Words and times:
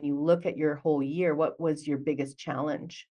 when 0.00 0.08
you 0.08 0.18
look 0.18 0.46
at 0.46 0.56
your 0.56 0.76
whole 0.76 1.02
year, 1.02 1.34
what 1.34 1.60
was 1.60 1.86
your 1.86 1.98
biggest 1.98 2.38
challenge 2.38 3.06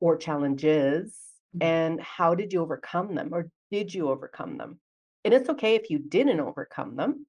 or 0.00 0.18
challenges? 0.18 1.18
Mhm. 1.56 1.64
And 1.64 2.00
how 2.02 2.34
did 2.34 2.52
you 2.52 2.60
overcome 2.60 3.14
them 3.14 3.30
or 3.32 3.50
did 3.70 3.94
you 3.94 4.10
overcome 4.10 4.58
them? 4.58 4.78
And 5.24 5.32
it's 5.32 5.48
okay 5.48 5.76
if 5.76 5.88
you 5.88 5.98
didn't 5.98 6.40
overcome 6.40 6.96
them. 6.96 7.24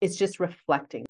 It's 0.00 0.16
just 0.16 0.40
reflecting. 0.40 1.04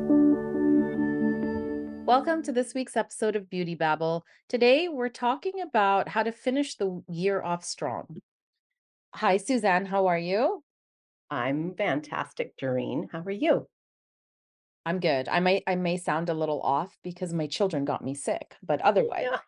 Welcome 2.05 2.43
to 2.43 2.51
this 2.51 2.75
week's 2.75 2.97
episode 2.97 3.37
of 3.37 3.49
Beauty 3.49 3.77
Babble. 3.77 4.25
Today 4.49 4.89
we're 4.89 5.09
talking 5.09 5.61
about 5.61 6.09
how 6.09 6.25
to 6.25 6.33
finish 6.33 6.75
the 6.75 7.01
year 7.09 7.41
off 7.41 7.65
strong. 7.65 8.19
Hi, 9.15 9.37
Suzanne. 9.37 9.87
How 9.87 10.09
are 10.09 10.19
you? 10.19 10.65
I'm 11.31 11.77
fantastic, 11.77 12.57
Darine. 12.57 13.09
How 13.13 13.21
are 13.21 13.31
you? 13.31 13.69
I'm 14.87 14.99
good. 15.01 15.29
I 15.29 15.41
may 15.41 15.63
I 15.67 15.75
may 15.77 15.97
sound 15.97 16.29
a 16.29 16.35
little 16.35 16.61
off 16.63 16.97
because 17.05 17.33
my 17.33 17.47
children 17.47 17.85
got 17.85 18.03
me 18.03 18.15
sick, 18.15 18.57
but 18.63 18.81
oh, 18.83 18.89
otherwise, 18.89 19.27
Yeah. 19.31 19.39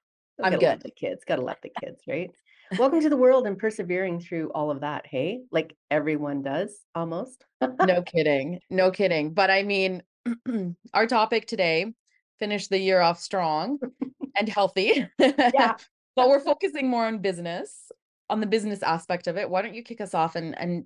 I'm 0.43 0.59
good. 0.59 0.81
the 0.83 0.91
kids. 0.91 1.25
Gotta 1.27 1.43
love 1.43 1.57
the 1.63 1.71
kids, 1.81 2.03
right? 2.07 2.31
Welcome 2.79 3.01
to 3.03 3.09
the 3.11 3.17
world 3.17 3.47
and 3.47 3.59
persevering 3.59 4.21
through 4.21 4.51
all 4.55 4.71
of 4.71 4.81
that. 4.81 5.07
Hey, 5.07 5.43
like 5.51 5.75
everyone 5.91 6.43
does 6.43 6.81
almost. 6.95 7.45
No 7.61 8.03
kidding. 8.07 8.61
No 8.71 8.91
kidding. 8.91 9.33
But 9.35 9.51
I 9.51 9.63
mean, 9.63 10.03
our 10.95 11.07
topic 11.07 11.47
today, 11.47 11.93
finish 12.39 12.69
the 12.69 12.79
year 12.79 13.01
off 13.01 13.21
strong 13.21 13.79
and 14.39 14.49
healthy. 14.49 15.07
Yeah. 15.19 15.77
But 16.15 16.29
we're 16.29 16.41
focusing 16.41 16.91
more 16.91 17.07
on 17.07 17.21
business, 17.21 17.91
on 18.29 18.41
the 18.41 18.47
business 18.47 18.83
aspect 18.83 19.29
of 19.29 19.39
it. 19.39 19.49
Why 19.49 19.63
don't 19.63 19.75
you 19.75 19.83
kick 19.83 20.03
us 20.03 20.13
off 20.13 20.37
and 20.37 20.55
and 20.59 20.85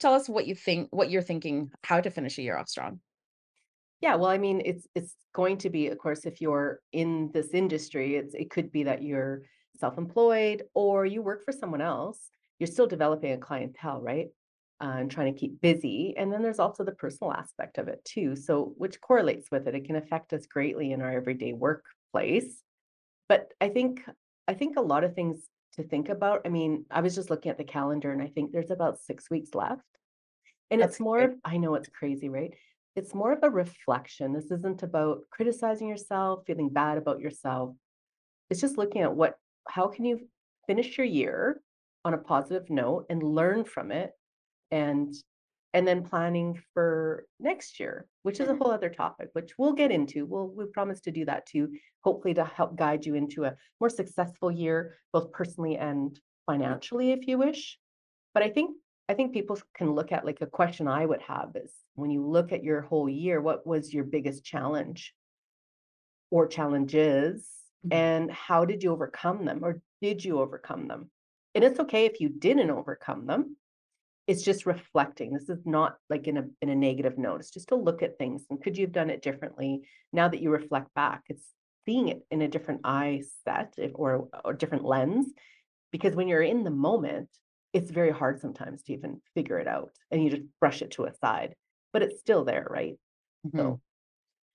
tell 0.00 0.12
us 0.12 0.28
what 0.28 0.48
you 0.48 0.56
think, 0.56 0.88
what 0.90 1.08
you're 1.08 1.22
thinking, 1.22 1.70
how 1.84 2.00
to 2.00 2.10
finish 2.10 2.36
a 2.38 2.42
year 2.42 2.56
off 2.56 2.68
strong? 2.68 2.98
Yeah, 4.00 4.14
well, 4.16 4.30
I 4.30 4.38
mean, 4.38 4.62
it's 4.64 4.86
it's 4.94 5.14
going 5.34 5.58
to 5.58 5.70
be, 5.70 5.88
of 5.88 5.98
course, 5.98 6.26
if 6.26 6.40
you're 6.40 6.80
in 6.92 7.30
this 7.32 7.48
industry, 7.54 8.16
it's 8.16 8.34
it 8.34 8.50
could 8.50 8.70
be 8.70 8.84
that 8.84 9.02
you're 9.02 9.42
self-employed 9.78 10.64
or 10.74 11.06
you 11.06 11.22
work 11.22 11.44
for 11.44 11.52
someone 11.52 11.80
else. 11.80 12.30
You're 12.58 12.66
still 12.66 12.86
developing 12.86 13.32
a 13.32 13.38
clientele, 13.38 14.00
right? 14.00 14.28
Uh, 14.80 14.96
and 14.98 15.10
trying 15.10 15.32
to 15.32 15.38
keep 15.38 15.60
busy. 15.60 16.14
And 16.16 16.30
then 16.32 16.42
there's 16.42 16.58
also 16.58 16.84
the 16.84 16.92
personal 16.92 17.32
aspect 17.32 17.78
of 17.78 17.88
it 17.88 18.04
too. 18.04 18.36
So 18.36 18.74
which 18.76 19.00
correlates 19.00 19.50
with 19.50 19.66
it. 19.68 19.74
It 19.74 19.86
can 19.86 19.96
affect 19.96 20.32
us 20.34 20.46
greatly 20.46 20.92
in 20.92 21.00
our 21.00 21.12
everyday 21.12 21.52
workplace. 21.54 22.62
But 23.28 23.52
I 23.60 23.68
think 23.70 24.02
I 24.48 24.54
think 24.54 24.76
a 24.76 24.82
lot 24.82 25.04
of 25.04 25.14
things 25.14 25.48
to 25.74 25.82
think 25.82 26.08
about. 26.10 26.42
I 26.44 26.50
mean, 26.50 26.84
I 26.90 27.00
was 27.00 27.14
just 27.14 27.30
looking 27.30 27.50
at 27.50 27.58
the 27.58 27.64
calendar 27.64 28.12
and 28.12 28.22
I 28.22 28.28
think 28.28 28.52
there's 28.52 28.70
about 28.70 28.98
six 29.00 29.30
weeks 29.30 29.54
left. 29.54 29.82
And 30.70 30.80
That's 30.80 30.94
it's 30.94 31.00
more 31.00 31.28
great. 31.28 31.38
I 31.44 31.56
know 31.58 31.74
it's 31.74 31.88
crazy, 31.88 32.28
right? 32.28 32.52
It's 32.96 33.14
more 33.14 33.32
of 33.32 33.40
a 33.42 33.50
reflection. 33.50 34.32
This 34.32 34.50
isn't 34.50 34.82
about 34.82 35.20
criticizing 35.30 35.88
yourself, 35.88 36.44
feeling 36.46 36.70
bad 36.70 36.96
about 36.96 37.20
yourself. 37.20 37.76
It's 38.48 38.60
just 38.60 38.78
looking 38.78 39.02
at 39.02 39.14
what, 39.14 39.34
how 39.68 39.88
can 39.88 40.06
you 40.06 40.28
finish 40.66 40.96
your 40.96 41.06
year 41.06 41.60
on 42.04 42.14
a 42.14 42.18
positive 42.18 42.70
note 42.70 43.06
and 43.10 43.22
learn 43.22 43.64
from 43.64 43.92
it 43.92 44.12
and 44.70 45.14
and 45.74 45.86
then 45.86 46.02
planning 46.02 46.58
for 46.72 47.26
next 47.38 47.78
year, 47.78 48.06
which 48.22 48.40
is 48.40 48.48
a 48.48 48.54
whole 48.54 48.68
mm-hmm. 48.68 48.74
other 48.76 48.88
topic, 48.88 49.28
which 49.34 49.52
we'll 49.58 49.74
get 49.74 49.90
into. 49.90 50.24
We'll 50.24 50.48
we 50.48 50.64
promise 50.66 51.00
to 51.02 51.10
do 51.10 51.26
that 51.26 51.44
too, 51.44 51.70
hopefully 52.02 52.32
to 52.34 52.46
help 52.46 52.76
guide 52.76 53.04
you 53.04 53.14
into 53.14 53.44
a 53.44 53.54
more 53.78 53.90
successful 53.90 54.50
year, 54.50 54.94
both 55.12 55.32
personally 55.32 55.76
and 55.76 56.18
financially, 56.46 57.12
if 57.12 57.26
you 57.26 57.36
wish. 57.36 57.78
But 58.32 58.42
I 58.42 58.48
think 58.48 58.74
I 59.08 59.14
think 59.14 59.32
people 59.32 59.58
can 59.74 59.92
look 59.92 60.10
at 60.12 60.24
like 60.24 60.40
a 60.40 60.46
question 60.46 60.88
I 60.88 61.06
would 61.06 61.22
have 61.22 61.52
is 61.54 61.72
when 61.94 62.10
you 62.10 62.26
look 62.26 62.52
at 62.52 62.64
your 62.64 62.80
whole 62.80 63.08
year, 63.08 63.40
what 63.40 63.66
was 63.66 63.94
your 63.94 64.04
biggest 64.04 64.44
challenge 64.44 65.14
or 66.30 66.46
challenges? 66.46 67.48
Mhm. 67.86 67.92
And 67.92 68.30
how 68.30 68.64
did 68.64 68.82
you 68.82 68.90
overcome 68.92 69.44
them 69.44 69.64
or 69.64 69.80
did 70.00 70.24
you 70.24 70.40
overcome 70.40 70.88
them? 70.88 71.10
And 71.54 71.64
it's 71.64 71.80
okay 71.80 72.04
if 72.06 72.20
you 72.20 72.28
didn't 72.28 72.70
overcome 72.70 73.26
them. 73.26 73.56
It's 74.26 74.42
just 74.42 74.66
reflecting. 74.66 75.32
This 75.32 75.48
is 75.48 75.64
not 75.66 75.98
like 76.10 76.26
in 76.28 76.36
a 76.36 76.48
in 76.60 76.68
a 76.68 76.74
negative 76.74 77.18
note. 77.18 77.40
It's 77.40 77.50
just 77.50 77.68
to 77.68 77.76
look 77.76 78.02
at 78.02 78.18
things 78.18 78.46
and 78.50 78.62
could 78.62 78.76
you 78.76 78.86
have 78.86 78.92
done 78.92 79.10
it 79.10 79.22
differently? 79.22 79.88
Now 80.12 80.28
that 80.28 80.42
you 80.42 80.50
reflect 80.50 80.92
back, 80.94 81.24
it's 81.28 81.54
seeing 81.86 82.08
it 82.08 82.26
in 82.30 82.42
a 82.42 82.48
different 82.48 82.82
eye 82.84 83.22
set 83.44 83.74
or 83.94 84.28
or 84.44 84.52
different 84.54 84.84
lens 84.84 85.32
because 85.92 86.16
when 86.16 86.28
you're 86.28 86.42
in 86.42 86.64
the 86.64 86.70
moment, 86.70 87.30
it's 87.76 87.90
very 87.90 88.10
hard 88.10 88.40
sometimes 88.40 88.82
to 88.84 88.92
even 88.94 89.20
figure 89.34 89.58
it 89.58 89.68
out 89.68 89.92
and 90.10 90.22
you 90.24 90.30
just 90.30 90.42
brush 90.60 90.82
it 90.82 90.92
to 90.92 91.04
a 91.04 91.14
side, 91.14 91.54
but 91.92 92.02
it's 92.02 92.20
still 92.20 92.44
there, 92.44 92.66
right? 92.70 92.96
Mhm. 93.46 93.58
So 93.58 93.80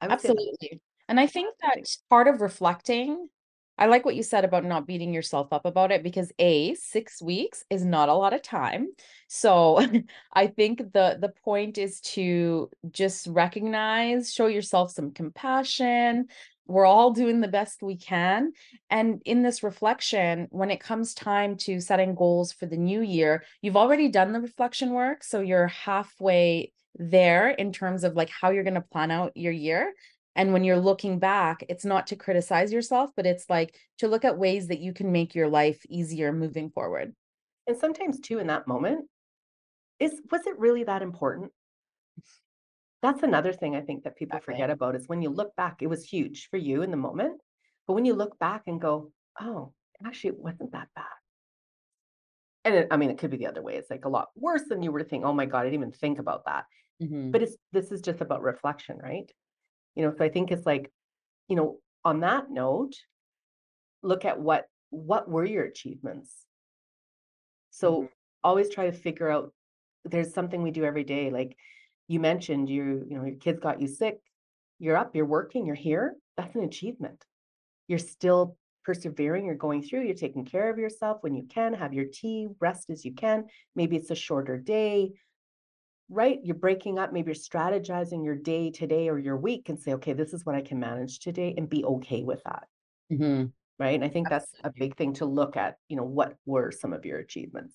I 0.02 0.10
would 0.10 0.22
say 0.22 0.30
that's 0.30 0.42
Absolutely. 0.42 0.82
And 1.08 1.20
I 1.20 1.28
think 1.28 1.56
that 1.62 1.86
part 2.10 2.28
of 2.28 2.42
reflecting, 2.42 3.30
I 3.78 3.88
like 3.88 4.06
what 4.06 4.16
you 4.16 4.24
said 4.24 4.46
about 4.46 4.64
not 4.66 4.88
beating 4.88 5.14
yourself 5.14 5.52
up 5.52 5.66
about 5.66 5.92
it 5.92 6.04
because 6.04 6.32
A, 6.40 6.76
six 6.76 7.22
weeks 7.22 7.64
is 7.70 7.84
not 7.86 8.10
a 8.10 8.14
lot 8.14 8.34
of 8.34 8.42
time. 8.42 8.90
So 9.28 9.80
I 10.34 10.48
think 10.48 10.80
the 10.94 11.18
the 11.20 11.34
point 11.44 11.78
is 11.78 12.00
to 12.16 12.70
just 12.92 13.28
recognize, 13.28 14.34
show 14.34 14.48
yourself 14.48 14.92
some 14.92 15.12
compassion. 15.12 16.28
We're 16.72 16.86
all 16.86 17.12
doing 17.12 17.42
the 17.42 17.48
best 17.48 17.84
we 17.84 17.98
can. 17.98 18.54
And 18.90 19.22
in 19.26 19.44
this 19.44 19.62
reflection, 19.62 20.48
when 20.52 20.72
it 20.72 20.80
comes 20.80 21.14
time 21.14 21.58
to 21.58 21.80
setting 21.82 22.16
goals 22.16 22.54
for 22.54 22.66
the 22.66 22.78
new 22.78 23.02
year, 23.02 23.44
you've 23.62 23.78
already 23.78 24.08
done 24.08 24.32
the 24.32 24.40
reflection 24.40 24.92
work. 24.92 25.24
So 25.24 25.42
you're 25.42 25.68
halfway 25.68 26.72
there 26.96 27.50
in 27.50 27.72
terms 27.74 28.04
of 28.04 28.16
like 28.16 28.30
how 28.30 28.52
you're 28.52 28.64
going 28.64 28.76
to 28.76 28.82
plan 28.82 29.12
out 29.12 29.36
your 29.36 29.54
year. 29.54 29.94
And 30.36 30.54
when 30.54 30.64
you're 30.64 30.80
looking 30.80 31.20
back, 31.20 31.66
it's 31.68 31.84
not 31.84 32.08
to 32.08 32.16
criticize 32.16 32.72
yourself, 32.72 33.10
but 33.18 33.26
it's 33.26 33.50
like 33.50 33.78
to 33.98 34.08
look 34.08 34.24
at 34.24 34.38
ways 34.38 34.68
that 34.68 34.80
you 34.80 34.94
can 34.94 35.12
make 35.12 35.36
your 35.36 35.50
life 35.50 35.82
easier 35.90 36.32
moving 36.32 36.70
forward. 36.70 37.14
and 37.68 37.78
sometimes 37.78 38.20
too 38.20 38.40
in 38.40 38.48
that 38.48 38.68
moment, 38.68 39.06
is 40.00 40.22
was 40.32 40.48
it 40.48 40.58
really 40.58 40.84
that 40.86 41.02
important? 41.02 41.52
That's 43.02 43.22
another 43.24 43.54
thing 43.54 43.76
I 43.76 43.82
think 43.82 44.04
that 44.04 44.16
people 44.16 44.40
forget 44.40 44.70
about 44.72 44.96
is 44.96 45.08
when 45.08 45.22
you 45.22 45.30
look 45.30 45.56
back, 45.56 45.82
it 45.82 45.88
was 45.88 46.04
huge 46.08 46.48
for 46.50 46.58
you 46.58 46.82
in 46.82 46.92
the 46.92 46.98
moment, 46.98 47.42
but 47.88 47.94
when 47.94 48.06
you 48.06 48.14
look 48.16 48.40
back 48.40 48.64
and 48.68 48.80
go, 48.82 49.14
"Oh, 49.40 49.74
actually 50.06 50.30
it 50.32 50.40
wasn't 50.40 50.72
that 50.72 50.90
bad." 50.96 51.18
And 52.64 52.76
it, 52.76 52.88
I 52.92 52.98
mean, 52.98 53.10
it 53.10 53.18
could 53.18 53.32
be 53.32 53.38
the 53.38 53.48
other 53.48 53.62
way. 53.62 53.76
It's 53.76 53.90
like 53.90 54.06
a 54.06 54.10
lot 54.10 54.30
worse 54.36 54.64
than 54.68 54.84
you 54.84 54.92
were 54.92 55.00
to 55.00 55.06
think, 55.06 55.24
"Oh 55.26 55.34
my 55.34 55.46
God, 55.46 55.62
I 55.62 55.64
didn't 55.66 55.76
even 55.76 55.92
think 55.92 56.20
about 56.20 56.46
that." 56.46 56.66
Mhm. 57.00 57.34
But 57.34 57.44
it's 57.44 57.58
this 57.72 57.92
is 57.92 58.02
just 58.02 58.22
about 58.22 58.44
reflection, 58.44 58.98
right? 59.00 59.32
You 59.96 60.04
know, 60.06 60.16
so 60.18 60.26
I 60.26 60.30
think 60.30 60.52
it's 60.52 60.66
like, 60.68 60.92
you 61.50 61.56
know, 61.58 61.82
on 62.06 62.22
that 62.22 62.52
note, 62.52 62.96
look 64.04 64.26
at 64.26 64.40
what 64.40 64.68
what 64.90 65.30
were 65.30 65.46
your 65.46 65.64
achievements? 65.64 66.46
Mhm. 67.88 68.08
So 68.10 68.10
always 68.44 68.70
try 68.70 68.86
to 68.86 68.92
figure 68.92 69.30
out 69.30 69.54
there's 70.06 70.34
something 70.34 70.62
we 70.62 70.72
do 70.72 70.84
every 70.86 71.04
day. 71.04 71.30
Like 71.30 71.58
you 72.12 72.20
mentioned, 72.20 72.70
you, 72.70 73.06
you 73.10 73.18
know, 73.18 73.24
your 73.24 73.38
kids 73.38 73.62
got 73.62 73.80
you 73.80 73.88
sick, 73.88 74.20
you're 74.80 74.98
up, 74.98 75.16
you're 75.16 75.26
working, 75.26 75.66
you're 75.66 75.76
here. 75.76 76.16
That's 76.36 76.54
an 76.56 76.64
achievement. 76.64 77.24
You're 77.88 78.00
still 78.00 78.58
persevering, 78.84 79.46
you're 79.46 79.56
going 79.56 79.82
through, 79.82 80.04
you're 80.04 80.16
taking 80.16 80.44
care 80.44 80.70
of 80.70 80.78
yourself 80.78 81.20
when 81.22 81.36
you 81.36 81.44
can, 81.50 81.74
have 81.74 81.94
your 81.94 82.06
tea, 82.06 82.50
rest 82.60 82.90
as 82.90 83.06
you 83.06 83.14
can. 83.14 83.46
Maybe 83.76 83.96
it's 83.96 84.12
a 84.12 84.16
shorter 84.16 84.58
day, 84.58 85.14
right? 86.10 86.40
You're 86.44 86.56
breaking 86.56 87.00
up, 87.00 87.14
maybe 87.14 87.28
you're 87.28 87.36
strategizing 87.36 88.26
your 88.26 88.36
day 88.36 88.72
today 88.72 89.08
or 89.08 89.18
your 89.18 89.38
week 89.38 89.70
and 89.70 89.80
say, 89.80 89.94
okay, 89.94 90.12
this 90.12 90.34
is 90.34 90.46
what 90.46 90.56
I 90.56 90.62
can 90.62 90.80
manage 90.80 91.20
today 91.20 91.54
and 91.56 91.70
be 91.70 91.86
okay 91.86 92.24
with 92.24 92.44
that. 92.44 92.68
Mhm. 93.10 93.54
Right. 93.80 93.96
And 93.96 94.04
I 94.04 94.10
think 94.10 94.28
that's 94.28 94.52
a 94.66 94.72
big 94.76 94.98
thing 94.98 95.14
to 95.14 95.26
look 95.26 95.56
at, 95.56 95.78
you 95.88 95.96
know, 95.96 96.04
what 96.04 96.36
were 96.46 96.72
some 96.72 96.92
of 96.92 97.06
your 97.06 97.20
achievements? 97.20 97.74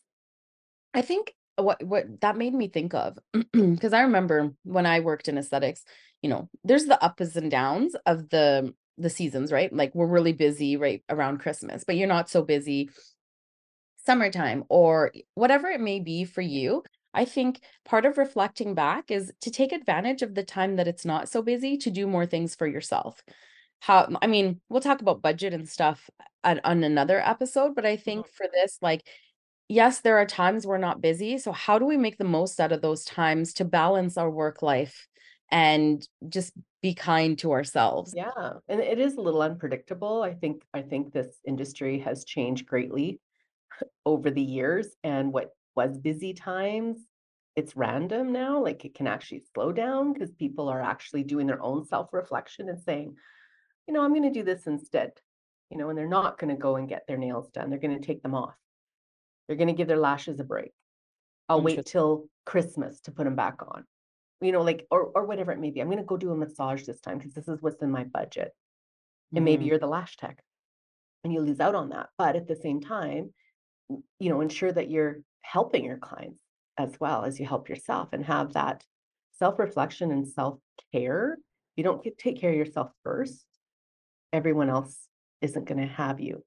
I 0.93 1.01
think 1.01 1.35
what 1.57 1.83
what 1.85 2.21
that 2.21 2.37
made 2.37 2.55
me 2.55 2.69
think 2.69 2.95
of, 2.95 3.19
because 3.53 3.93
I 3.93 4.03
remember 4.03 4.53
when 4.65 4.87
I 4.87 5.01
worked 5.01 5.29
in 5.29 5.39
aesthetics, 5.39 5.85
you 6.23 6.31
know, 6.31 6.49
there's 6.65 6.87
the 6.87 7.03
ups 7.03 7.37
and 7.37 7.51
downs 7.51 7.97
of 8.07 8.29
the 8.31 8.75
the 8.99 9.11
seasons, 9.11 9.53
right? 9.53 9.73
Like 9.73 9.95
we're 9.95 10.07
really 10.07 10.33
busy 10.33 10.77
right 10.77 11.03
around 11.11 11.39
Christmas, 11.39 11.85
but 11.85 11.97
you're 11.97 12.09
not 12.09 12.31
so 12.31 12.43
busy 12.43 12.91
summertime 13.97 14.65
or 14.69 15.13
whatever 15.35 15.69
it 15.69 15.81
may 15.81 16.01
be 16.01 16.25
for 16.25 16.43
you. 16.43 16.83
I 17.15 17.25
think 17.25 17.61
part 17.85 18.05
of 18.05 18.19
reflecting 18.19 18.75
back 18.75 19.11
is 19.11 19.33
to 19.41 19.51
take 19.51 19.73
advantage 19.73 20.23
of 20.23 20.35
the 20.35 20.45
time 20.45 20.77
that 20.77 20.87
it's 20.89 21.05
not 21.05 21.29
so 21.29 21.43
busy 21.43 21.77
to 21.79 21.91
do 21.91 22.07
more 22.07 22.27
things 22.27 22.55
for 22.55 22.67
yourself. 22.67 23.23
How, 23.81 24.09
I 24.23 24.27
mean, 24.27 24.61
we'll 24.69 24.81
talk 24.83 25.01
about 25.01 25.23
budget 25.23 25.55
and 25.55 25.69
stuff 25.69 26.11
on, 26.45 26.61
on 26.65 26.85
another 26.85 27.21
episode, 27.21 27.75
but 27.75 27.87
I 27.87 27.97
Mhm. 28.07 28.23
think 28.23 28.29
for 28.29 28.47
this, 28.53 28.79
like, 28.83 29.09
yes, 29.69 30.01
there 30.01 30.19
are 30.19 30.27
times 30.27 30.67
we're 30.67 30.79
not 30.79 31.01
busy. 31.01 31.39
So, 31.39 31.53
how 31.53 31.79
do 31.79 31.85
we 31.85 31.97
make 31.97 32.19
the 32.19 32.25
most 32.25 32.61
out 32.61 32.73
of 32.73 32.83
those 32.83 33.05
times 33.05 33.55
to 33.55 33.65
balance 33.65 34.17
our 34.17 34.31
work 34.31 34.63
life 34.63 35.09
and 35.51 36.07
just 36.29 36.53
be 36.83 36.95
kind 36.95 37.39
to 37.39 37.53
ourselves? 37.53 38.13
Yeah, 38.17 38.55
and 38.69 38.81
it 38.81 38.99
is 38.99 39.15
a 39.15 39.21
little 39.21 39.43
unpredictable. 39.43 40.23
I 40.23 40.35
think 40.35 40.63
I 40.75 40.83
think 40.83 41.13
this 41.13 41.39
industry 41.47 41.99
has 42.01 42.25
changed 42.25 42.67
greatly 42.67 43.21
over 44.07 44.31
the 44.31 44.43
years, 44.43 44.89
and 45.03 45.33
what 45.33 45.51
was 45.75 45.99
busy 45.99 46.33
times, 46.33 46.99
it's 47.55 47.77
random 47.77 48.33
now. 48.33 48.63
Like 48.63 48.85
it 48.85 48.95
can 48.95 49.07
actually 49.07 49.43
slow 49.55 49.73
down 49.73 50.13
because 50.13 50.31
people 50.33 50.69
are 50.69 50.83
actually 50.83 51.25
doing 51.25 51.47
their 51.47 51.63
own 51.63 51.85
self-reflection 51.85 52.69
and 52.69 52.81
saying, 52.81 53.15
you 53.87 53.95
know, 53.95 54.03
I'm 54.03 54.15
gonna 54.15 54.33
do 54.33 54.45
this 54.45 54.67
instead. 54.67 55.13
You 55.71 55.79
know, 55.79 55.89
and 55.89 55.99
they're 55.99 56.07
not 56.07 56.39
gonna 56.39 56.57
go 56.57 56.77
and 56.77 56.89
get 56.89 57.07
their 57.09 57.19
nails 57.19 57.51
done. 57.51 57.71
They're 57.71 57.79
gonna 57.79 57.99
take 57.99 58.23
them 58.23 58.35
off. 58.35 58.55
They're 59.49 59.57
gonna 59.57 59.73
give 59.75 59.89
their 59.89 59.99
lashes 59.99 60.41
a 60.41 60.45
break. 60.45 60.73
I'll 61.49 61.63
wait 61.63 61.87
till 61.87 62.29
Christmas 62.47 63.01
to 63.03 63.13
put 63.13 63.25
them 63.25 63.37
back 63.37 63.63
on. 63.63 63.87
You 64.41 64.53
know, 64.53 64.63
like, 64.63 64.87
or 64.91 65.07
or 65.17 65.27
whatever 65.27 65.53
it 65.53 65.61
may 65.61 65.71
be. 65.71 65.81
I'm 65.81 65.91
gonna 65.91 66.05
go 66.05 66.17
do 66.19 66.33
a 66.33 66.37
massage 66.37 66.85
this 66.85 67.01
time 67.01 67.19
because 67.19 67.35
this 67.35 67.49
is 67.49 67.63
what's 67.63 67.83
in 67.83 67.91
my 67.91 68.05
budget. 68.05 68.53
And 69.37 69.45
maybe 69.45 69.65
Mhm. 69.65 69.69
you're 69.69 69.79
the 69.79 69.87
lash 69.89 70.17
tech 70.17 70.43
and 71.25 71.33
you 71.33 71.41
lose 71.41 71.61
out 71.61 71.75
on 71.75 71.91
that. 71.91 72.11
But 72.19 72.37
at 72.37 72.49
the 72.49 72.57
same 72.57 72.81
time, 72.81 73.35
you 74.19 74.31
know, 74.31 74.41
ensure 74.41 74.73
that 74.73 74.91
you're 74.91 75.23
helping 75.43 75.85
your 75.85 75.99
clients 75.99 76.41
as 76.79 76.99
well 77.01 77.25
as 77.25 77.41
you 77.41 77.47
help 77.47 77.69
yourself 77.69 78.11
and 78.13 78.25
have 78.25 78.55
that 78.55 78.85
self-reflection 79.33 80.11
and 80.13 80.29
self-care. 80.29 81.35
If 81.35 81.41
you 81.77 81.85
don't 81.85 82.03
get, 82.05 82.19
take 82.19 82.39
care 82.41 82.51
of 82.51 82.57
yourself 82.57 82.93
first, 83.05 83.47
everyone 84.33 84.71
else 84.71 85.09
isn't 85.43 85.65
going 85.67 85.81
to 85.81 85.87
have 85.87 86.21
you. 86.21 86.45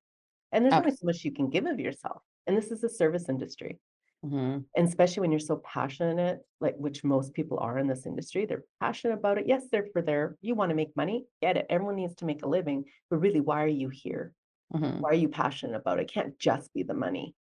And 0.51 0.65
there's 0.65 0.77
only 0.77 0.91
so 0.91 1.05
much 1.05 1.25
you 1.25 1.33
can 1.33 1.49
give 1.49 1.65
of 1.67 1.79
yourself. 1.79 2.23
And 2.47 2.57
this 2.57 2.71
is 2.71 2.83
a 2.83 2.89
service 2.89 3.29
industry. 3.29 3.79
Mhm. 4.25 4.65
And 4.75 4.87
especially 4.87 5.21
when 5.21 5.31
you're 5.31 5.39
so 5.39 5.57
passionate, 5.57 6.41
like 6.59 6.75
which 6.75 7.03
most 7.03 7.33
people 7.33 7.59
are 7.59 7.77
in 7.77 7.87
this 7.87 8.05
industry, 8.05 8.45
they're 8.45 8.65
passionate 8.79 9.13
about 9.13 9.37
it. 9.37 9.47
Yes, 9.47 9.69
they're 9.71 9.87
for 9.93 10.01
their, 10.01 10.37
you 10.41 10.55
want 10.55 10.69
to 10.69 10.75
make 10.75 10.95
money, 10.95 11.25
get 11.41 11.57
it. 11.57 11.65
Everyone 11.69 11.95
needs 11.95 12.15
to 12.15 12.25
make 12.25 12.43
a 12.43 12.47
living. 12.49 12.85
But 13.09 13.17
really, 13.17 13.39
why 13.39 13.63
are 13.63 13.67
you 13.67 13.89
here? 13.89 14.33
Mhm. 14.73 14.99
Why 14.99 15.11
are 15.11 15.13
you 15.13 15.29
passionate 15.29 15.77
about 15.77 15.99
it? 15.99 16.03
It 16.03 16.11
can't 16.11 16.37
just 16.37 16.73
be 16.73 16.83
the 16.83 16.93
money. 16.93 17.35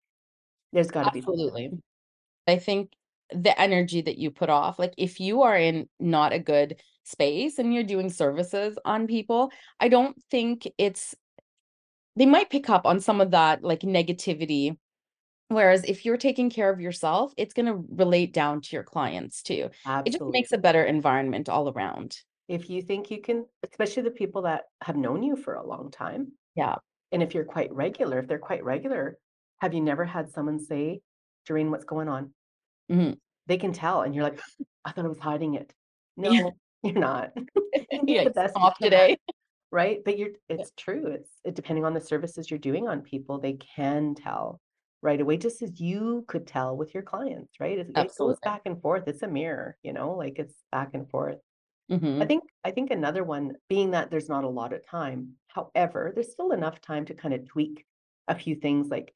There's 0.73 0.91
got 0.91 1.05
to 1.05 1.11
be. 1.11 1.21
Absolutely. 1.21 1.71
I 2.47 2.57
think 2.57 2.93
the 3.31 3.59
energy 3.59 4.01
that 4.01 4.17
you 4.17 4.31
put 4.31 4.49
off, 4.49 4.77
like 4.79 4.93
if 4.97 5.19
you 5.19 5.41
are 5.41 5.57
in 5.57 5.89
not 5.99 6.33
a 6.33 6.39
good 6.39 6.81
space 7.03 7.57
and 7.59 7.73
you're 7.73 7.83
doing 7.83 8.09
services 8.09 8.77
on 8.85 9.07
people, 9.07 9.51
I 9.79 9.89
don't 9.89 10.21
think 10.29 10.67
it's 10.77 11.15
they 12.15 12.25
might 12.25 12.49
pick 12.49 12.69
up 12.69 12.85
on 12.85 12.99
some 12.99 13.21
of 13.21 13.31
that 13.31 13.63
like 13.63 13.81
negativity. 13.81 14.77
Whereas 15.49 15.83
if 15.83 16.05
you're 16.05 16.17
taking 16.17 16.49
care 16.49 16.69
of 16.71 16.81
yourself, 16.81 17.33
it's 17.37 17.53
going 17.53 17.67
to 17.67 17.85
relate 17.89 18.33
down 18.33 18.61
to 18.61 18.75
your 18.75 18.83
clients 18.83 19.43
too. 19.43 19.69
It 20.05 20.11
just 20.11 20.23
makes 20.23 20.51
a 20.51 20.57
better 20.57 20.83
environment 20.83 21.49
all 21.49 21.69
around. 21.69 22.17
If 22.47 22.69
you 22.69 22.81
think 22.81 23.11
you 23.11 23.21
can, 23.21 23.45
especially 23.69 24.03
the 24.03 24.11
people 24.11 24.43
that 24.43 24.63
have 24.81 24.95
known 24.95 25.23
you 25.23 25.35
for 25.35 25.55
a 25.55 25.65
long 25.65 25.91
time. 25.91 26.31
Yeah. 26.55 26.75
And 27.11 27.21
if 27.21 27.33
you're 27.33 27.43
quite 27.45 27.71
regular, 27.73 28.19
if 28.19 28.27
they're 28.27 28.39
quite 28.39 28.63
regular, 28.63 29.17
have 29.59 29.73
you 29.73 29.81
never 29.81 30.03
had 30.03 30.31
someone 30.31 30.59
say, 30.59 31.01
Darine, 31.45 31.71
what's 31.71 31.85
going 31.85 32.09
on? 32.09 32.33
Mhm. 32.91 33.17
They 33.47 33.57
can 33.57 33.71
tell. 33.73 34.01
And 34.01 34.13
you're 34.15 34.23
like, 34.23 34.39
I 34.83 34.91
thought 34.91 35.05
I 35.05 35.09
was 35.09 35.19
hiding 35.19 35.55
it. 35.55 35.73
No, 36.17 36.31
Yeah. 36.31 36.49
you're 36.81 36.93
not. 36.93 37.31
Yeah, 38.07 38.23
the 38.23 38.29
best 38.31 38.55
off 38.55 38.77
today. 38.79 39.17
Right. 39.71 39.99
But 40.05 40.17
you're, 40.17 40.29
it's 40.49 40.71
true. 40.77 41.07
It's 41.07 41.29
it, 41.43 41.53
depending 41.55 41.83
on 41.83 41.93
the 41.93 41.99
services 42.01 42.49
you're 42.49 42.57
doing 42.59 42.87
on 42.87 43.01
people, 43.01 43.37
they 43.39 43.53
can 43.53 44.15
tell 44.15 44.61
right 45.01 45.21
away, 45.21 45.37
just 45.37 45.61
as 45.61 45.79
you 45.79 46.25
could 46.27 46.47
tell 46.47 46.75
with 46.77 46.93
your 46.93 47.03
clients, 47.03 47.59
right? 47.59 47.79
It, 47.79 47.91
it 47.95 48.15
goes 48.15 48.39
back 48.41 48.63
and 48.65 48.81
forth. 48.81 49.07
It's 49.07 49.23
a 49.23 49.27
mirror, 49.27 49.77
you 49.83 49.93
know, 49.93 50.13
like 50.13 50.39
it's 50.39 50.63
back 50.71 50.91
and 50.93 51.09
forth. 51.09 51.39
I 52.19 52.25
Mhm. 52.25 52.25
think 52.25 52.43
I 52.63 52.71
think 52.71 52.91
another 52.91 53.23
one 53.23 53.57
being 53.69 53.91
that 53.91 54.09
there's 54.11 54.29
not 54.29 54.43
a 54.43 54.49
lot 54.49 54.73
of 54.73 54.85
time. 54.85 55.37
However, 55.49 56.11
there's 56.13 56.31
still 56.31 56.51
enough 56.51 56.81
time 56.81 57.05
to 57.05 57.13
kind 57.13 57.33
of 57.33 57.45
tweak 57.45 57.85
a 58.27 58.35
few 58.35 58.55
things 58.55 58.89
like 58.89 59.13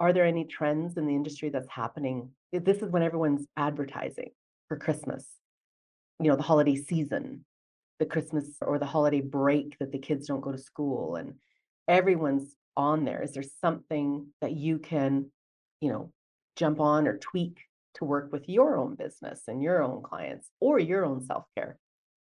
are 0.00 0.12
there 0.12 0.24
any 0.26 0.44
trends 0.44 0.96
in 0.96 1.06
the 1.06 1.14
industry 1.14 1.48
that's 1.50 1.68
happening? 1.68 2.34
This 2.52 2.82
is 2.82 2.90
when 2.90 3.02
everyone's 3.02 3.46
advertising 3.56 4.32
for 4.68 4.76
Christmas. 4.76 5.28
You 6.20 6.28
know, 6.30 6.36
the 6.36 6.42
holiday 6.42 6.76
season, 6.76 7.44
the 7.98 8.06
Christmas 8.06 8.58
or 8.62 8.78
the 8.78 8.86
holiday 8.86 9.20
break 9.20 9.78
that 9.78 9.92
the 9.92 9.98
kids 9.98 10.26
don't 10.28 10.40
go 10.42 10.52
to 10.52 10.58
school 10.58 11.16
and 11.16 11.38
everyone's 11.88 12.56
on 12.76 13.04
there. 13.04 13.22
Is 13.22 13.32
there 13.32 13.42
something 13.42 14.32
that 14.40 14.52
you 14.52 14.78
can, 14.78 15.30
you 15.80 15.90
know, 15.92 16.12
jump 16.56 16.80
on 16.80 17.06
or 17.08 17.18
tweak 17.18 17.60
to 17.94 18.04
work 18.04 18.32
with 18.32 18.48
your 18.48 18.76
own 18.78 18.94
business 18.96 19.42
and 19.48 19.62
your 19.62 19.82
own 19.82 20.02
clients 20.02 20.50
or 20.60 20.78
your 20.78 21.04
own 21.04 21.22
self-care? 21.22 21.78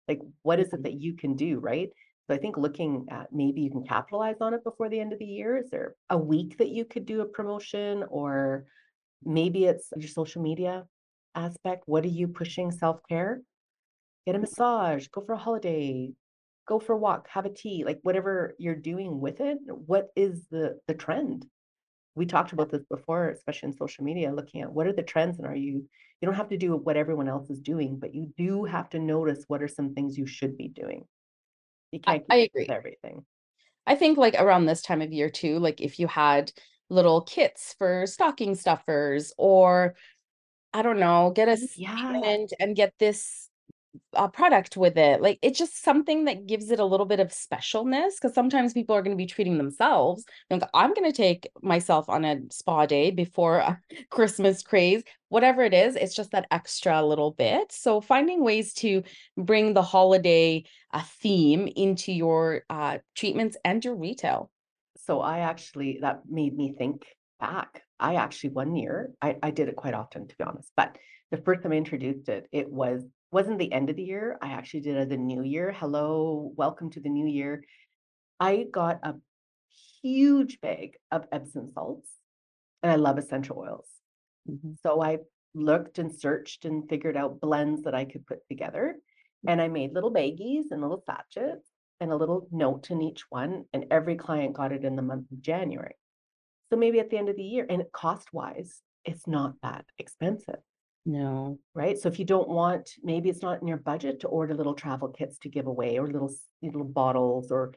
Like, 0.09 0.21
what 0.43 0.61
is 0.61 0.73
it 0.73 0.81
Mhm. 0.81 0.85
that 0.85 1.01
you 1.01 1.15
can 1.15 1.37
do, 1.37 1.59
right? 1.61 1.91
So 2.27 2.35
I 2.35 2.39
think 2.39 2.57
looking 2.57 3.07
at 3.11 3.33
maybe 3.33 3.61
you 3.63 3.71
can 3.71 3.85
capitalize 3.85 4.41
on 4.41 4.55
it 4.55 4.65
before 4.65 4.89
the 4.89 5.01
end 5.01 5.13
of 5.13 5.19
the 5.19 5.27
year. 5.27 5.57
Is 5.57 5.71
there 5.71 5.97
a 6.11 6.19
week 6.19 6.59
that 6.59 6.71
you 6.71 6.85
could 6.85 7.07
do 7.07 7.21
a 7.23 7.27
promotion 7.29 8.05
or 8.09 8.67
maybe 9.25 9.67
it's 9.67 9.93
your 9.97 10.09
social 10.09 10.43
media 10.43 10.87
aspect? 11.35 11.85
What 11.87 12.05
are 12.05 12.09
you 12.09 12.29
pushing 12.29 12.71
self-care? 12.73 13.43
Get 14.27 14.37
a 14.37 14.39
massage, 14.39 15.09
go 15.09 15.23
for 15.23 15.35
a 15.35 15.39
holiday, 15.39 16.13
go 16.67 16.79
for 16.81 16.95
a 16.95 16.99
walk, 16.99 17.29
have 17.29 17.47
a 17.47 17.53
tea, 17.53 17.85
like 17.85 18.01
whatever 18.03 18.55
you're 18.59 18.75
doing 18.77 19.21
with 19.21 19.41
it, 19.41 19.59
what 19.67 20.11
is 20.17 20.47
the 20.51 20.81
the 20.87 20.95
trend? 20.95 21.47
We 22.17 22.27
talked 22.27 22.53
about 22.53 22.71
this 22.71 22.85
before, 22.85 23.31
especially 23.31 23.69
in 23.69 23.77
social 23.77 24.05
media, 24.05 24.33
looking 24.35 24.63
at 24.63 24.73
what 24.73 24.87
are 24.87 24.93
the 24.93 25.03
trends 25.03 25.39
and 25.39 25.47
are 25.47 25.57
you 25.57 25.89
you 26.21 26.27
don't 26.27 26.35
have 26.37 26.49
to 26.51 26.59
do 26.59 26.77
what 26.77 26.97
everyone 26.99 27.29
else 27.29 27.51
is 27.51 27.61
doing, 27.61 27.99
but 27.99 28.15
you 28.15 28.33
do 28.37 28.65
have 28.65 28.91
to 28.91 28.99
notice 29.01 29.45
what 29.49 29.63
are 29.63 29.69
some 29.69 29.95
things 29.95 30.19
you 30.19 30.27
should 30.27 30.57
be 30.59 30.69
doing. 30.69 31.07
You 31.93 32.01
I, 32.07 32.21
can't 32.21 32.27
I 32.31 32.37
with 32.55 32.55
agree. 32.55 32.71
everything. 32.71 33.27
I 33.87 33.95
think 33.95 34.19
like 34.19 34.35
around 34.35 34.67
this 34.67 34.83
time 34.83 35.03
of 35.03 35.13
year 35.13 35.31
too, 35.31 35.59
like 35.59 35.81
if 35.81 35.99
you 35.99 36.07
had 36.07 36.53
little 36.89 37.23
kits 37.23 37.75
for 37.75 38.07
stocking 38.07 38.55
stuffers 38.55 39.33
or 39.39 39.95
I 40.75 40.83
don't 40.83 41.01
know, 41.01 41.33
get 41.35 41.49
a 41.49 41.59
Yeah. 41.75 42.23
and 42.61 42.77
get 42.77 42.95
this 42.99 43.50
uh, 44.15 44.29
product 44.29 44.77
with 44.77 44.97
it. 44.97 45.21
Like 45.21 45.39
it's 45.43 45.59
just 45.59 45.83
something 45.83 46.25
that 46.25 46.47
gives 46.47 46.71
it 46.71 46.81
a 46.81 46.85
little 46.85 47.07
bit 47.07 47.21
of 47.21 47.29
specialness 47.29 48.13
because 48.21 48.35
sometimes 48.35 48.73
people 48.73 48.95
are 48.95 49.03
going 49.03 49.17
to 49.17 49.21
be 49.21 49.27
treating 49.27 49.59
themselves. 49.59 50.25
Like 50.51 50.63
I'm 50.75 50.95
going 50.95 51.11
to 51.11 51.17
take 51.17 51.49
myself 51.63 52.09
on 52.09 52.25
a 52.25 52.39
spa 52.51 52.87
day 52.87 53.11
before 53.11 53.59
a 53.59 53.81
Christmas 54.11 54.63
craze, 54.63 55.03
whatever 55.29 55.63
it 55.63 55.75
is. 55.75 55.97
It's 55.97 56.15
just 56.15 56.33
that 56.33 56.47
extra 56.51 57.05
little 57.05 57.33
bit. 57.33 57.73
So 57.73 58.01
finding 58.01 58.45
ways 58.45 58.75
to 58.75 59.03
bring 59.37 59.75
the 59.75 59.83
holiday 59.83 60.65
uh, 60.93 61.03
theme 61.21 61.69
into 61.77 62.13
your 62.13 62.63
uh, 62.71 62.99
treatments 63.15 63.57
and 63.65 63.85
your 63.85 63.97
retail. 63.97 64.51
So 64.97 65.21
I 65.21 65.41
actually 65.41 65.99
that 66.03 66.23
made 66.29 66.57
me 66.57 66.75
think 66.77 67.05
back. 67.41 67.83
I 67.99 68.15
actually 68.15 68.51
one 68.51 68.77
year, 68.77 69.11
I, 69.21 69.37
I 69.43 69.51
did 69.51 69.69
it 69.69 69.77
quite 69.77 69.95
often 69.95 70.29
to 70.29 70.37
be 70.37 70.45
honest, 70.45 70.71
but 70.77 70.97
the 71.31 71.37
first 71.39 71.63
time 71.63 71.73
I 71.73 71.77
introduced 71.77 72.29
it, 72.29 72.49
it 72.51 72.71
was 72.71 73.05
wasn't 73.33 73.59
the 73.59 73.73
end 73.73 73.91
of 73.91 73.97
the 73.97 74.03
year. 74.03 74.39
I 74.43 74.49
actually 74.53 74.81
did 74.81 74.97
it 74.97 75.09
the 75.09 75.17
new 75.17 75.43
year. 75.43 75.73
Hello, 75.73 76.53
welcome 76.57 76.91
to 76.91 77.01
the 77.01 77.09
new 77.09 77.27
year. 77.27 77.63
I 78.41 78.67
got 78.71 78.99
a 79.03 79.15
huge 80.03 80.61
bag 80.61 80.97
of 81.11 81.27
Epsom 81.31 81.71
salts 81.73 82.11
and 82.83 82.91
I 82.91 82.97
love 82.97 83.19
essential 83.19 83.59
oils. 83.59 83.89
Mhm. 84.49 84.79
So 84.83 85.01
I 85.03 85.19
looked 85.55 85.99
and 85.99 86.13
searched 86.13 86.65
and 86.65 86.89
figured 86.89 87.17
out 87.17 87.41
blends 87.41 87.83
that 87.83 87.95
I 87.95 88.05
could 88.05 88.27
put 88.27 88.47
together. 88.49 88.99
And 89.47 89.61
I 89.61 89.69
made 89.69 89.93
little 89.93 90.13
baggies 90.13 90.71
and 90.71 90.81
little 90.81 91.03
sachets 91.07 91.69
and 92.01 92.13
a 92.13 92.17
little 92.17 92.49
note 92.51 92.91
in 92.91 93.01
each 93.03 93.31
one. 93.31 93.65
And 93.73 93.87
every 93.91 94.17
client 94.17 94.55
got 94.55 94.73
it 94.73 94.85
in 94.85 94.97
the 94.97 95.03
month 95.03 95.31
of 95.31 95.41
January. 95.41 95.95
So 96.71 96.77
maybe 96.77 97.01
at 97.01 97.11
the 97.11 97.19
end 97.19 97.29
of 97.29 97.37
the 97.37 97.43
year, 97.43 97.67
and 97.69 97.85
cost 97.93 98.33
wise, 98.33 98.83
it's 99.05 99.27
not 99.27 99.55
that 99.63 99.87
expensive, 99.99 100.61
No. 101.07 101.59
right? 101.75 101.99
So 101.99 102.09
if 102.09 102.19
you 102.19 102.25
don't 102.25 102.49
want, 102.49 102.91
maybe 103.03 103.31
it's 103.31 103.43
not 103.43 103.61
in 103.63 103.69
your 103.69 103.79
budget 103.79 104.21
to 104.21 104.29
order 104.29 104.55
little 104.55 104.75
travel 104.75 105.09
kits 105.09 105.39
to 105.39 105.49
give 105.49 105.67
away 105.67 105.99
or 105.99 106.07
little 106.07 106.33
little 106.63 106.85
bottles 106.85 107.51
or 107.51 107.73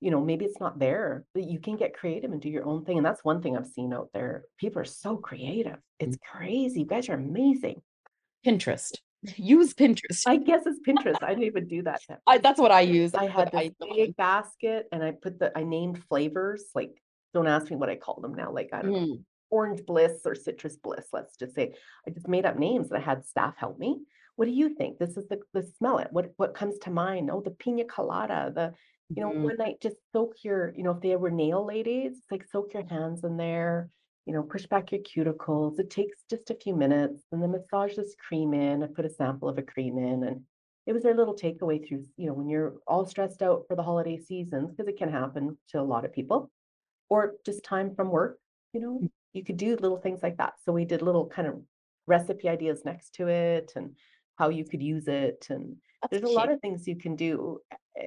you 0.00 0.10
know, 0.10 0.20
maybe 0.20 0.44
it's 0.44 0.60
not 0.60 0.78
there, 0.78 1.24
but 1.34 1.44
you 1.44 1.58
can 1.58 1.76
get 1.76 1.96
creative 1.96 2.30
and 2.30 2.40
do 2.40 2.48
your 2.48 2.64
own 2.64 2.84
thing. 2.84 2.98
And 2.98 3.06
that's 3.06 3.24
one 3.24 3.42
thing 3.42 3.56
I've 3.56 3.66
seen 3.66 3.92
out 3.92 4.10
there. 4.14 4.44
People 4.58 4.80
are 4.80 4.84
so 4.84 5.16
creative. 5.16 5.78
It's 5.98 6.16
crazy. 6.32 6.80
You 6.80 6.86
guys 6.86 7.08
are 7.08 7.14
amazing. 7.14 7.82
Pinterest. 8.46 8.92
Use 9.36 9.74
Pinterest. 9.74 10.22
I 10.26 10.36
guess 10.36 10.62
it's 10.66 10.78
Pinterest. 10.86 11.22
I 11.22 11.30
didn't 11.30 11.44
even 11.44 11.66
do 11.66 11.82
that. 11.82 12.00
I, 12.26 12.38
that's 12.38 12.60
what 12.60 12.70
I 12.70 12.82
use. 12.82 13.14
I 13.14 13.26
had 13.26 13.52
what 13.52 13.52
this 13.52 13.72
use 13.80 13.96
big 13.96 14.16
basket 14.16 14.86
and 14.92 15.02
I 15.02 15.10
put 15.10 15.40
the, 15.40 15.56
I 15.58 15.64
named 15.64 16.04
flavors, 16.04 16.66
like, 16.74 16.92
don't 17.34 17.48
ask 17.48 17.68
me 17.68 17.76
what 17.76 17.90
I 17.90 17.96
call 17.96 18.20
them 18.20 18.34
now. 18.34 18.52
Like, 18.52 18.70
I 18.72 18.82
don't 18.82 18.92
know, 18.92 18.98
Mm, 18.98 19.24
orange 19.50 19.84
bliss 19.86 20.20
or 20.24 20.34
citrus 20.34 20.76
bliss, 20.76 21.06
let's 21.12 21.36
just 21.36 21.54
say. 21.54 21.74
I 22.06 22.10
just 22.10 22.28
made 22.28 22.46
up 22.46 22.58
names 22.58 22.90
and 22.90 22.98
I 22.98 23.04
had 23.04 23.24
staff 23.24 23.54
help 23.56 23.78
me. 23.78 24.00
What 24.36 24.46
do 24.46 24.52
you 24.52 24.74
think? 24.74 24.98
This 24.98 25.16
is 25.16 25.26
the, 25.28 25.40
the 25.52 25.62
smell 25.78 25.98
it. 25.98 26.08
What, 26.10 26.32
what 26.36 26.54
comes 26.54 26.78
to 26.80 26.90
mind? 26.90 27.30
Oh, 27.30 27.40
the 27.40 27.50
pina 27.50 27.84
colada, 27.84 28.52
the, 28.54 28.72
you 29.14 29.22
know, 29.22 29.30
mhm. 29.30 29.42
one 29.42 29.56
night 29.56 29.80
just 29.80 29.96
soak 30.12 30.36
your, 30.42 30.72
you 30.76 30.84
know, 30.84 30.92
if 30.92 31.00
they 31.00 31.16
were 31.16 31.30
nail 31.30 31.66
ladies, 31.66 32.12
it's 32.12 32.30
like 32.30 32.44
soak 32.50 32.74
your 32.74 32.86
hands 32.86 33.24
in 33.24 33.36
there, 33.36 33.90
you 34.26 34.34
know, 34.34 34.42
push 34.42 34.66
back 34.66 34.92
your 34.92 35.00
cuticles. 35.00 35.80
It 35.80 35.90
takes 35.90 36.18
just 36.30 36.50
a 36.50 36.54
few 36.54 36.76
minutes 36.76 37.22
and 37.32 37.42
then 37.42 37.50
massage 37.50 37.96
this 37.96 38.14
cream 38.28 38.54
in. 38.54 38.82
I 38.82 38.86
put 38.86 39.06
a 39.06 39.10
sample 39.10 39.48
of 39.48 39.58
a 39.58 39.62
cream 39.62 39.98
in 39.98 40.24
and 40.24 40.42
it 40.86 40.92
was 40.94 41.02
their 41.02 41.14
little 41.14 41.34
takeaway 41.34 41.86
through, 41.86 42.04
you 42.16 42.26
know, 42.26 42.32
when 42.32 42.48
you're 42.48 42.74
all 42.86 43.04
stressed 43.04 43.42
out 43.42 43.64
for 43.68 43.76
the 43.76 43.82
holiday 43.82 44.18
seasons, 44.18 44.70
because 44.70 44.88
it 44.88 44.96
can 44.96 45.10
happen 45.10 45.58
to 45.70 45.80
a 45.80 45.82
lot 45.82 46.06
of 46.06 46.14
people, 46.14 46.50
or 47.10 47.34
just 47.44 47.62
time 47.62 47.94
from 47.94 48.08
work, 48.08 48.38
you 48.72 48.80
know, 48.80 49.00
Mm. 49.02 49.10
You 49.32 49.44
could 49.44 49.56
do 49.56 49.76
little 49.76 49.98
things 49.98 50.20
like 50.22 50.38
that. 50.38 50.54
So 50.64 50.72
we 50.72 50.84
did 50.84 51.02
little 51.02 51.26
kind 51.26 51.48
of 51.48 51.60
recipe 52.06 52.48
ideas 52.48 52.82
next 52.84 53.14
to 53.14 53.28
it 53.28 53.72
and 53.76 53.96
how 54.36 54.48
you 54.48 54.64
could 54.64 54.82
use 54.82 55.08
it 55.08 55.46
and 55.50 55.76
That's 56.02 56.12
There's 56.12 56.30
a 56.30 56.34
lot 56.34 56.50
of 56.50 56.60
things 56.60 56.86
you 56.86 56.96
can 56.96 57.16
do 57.16 57.60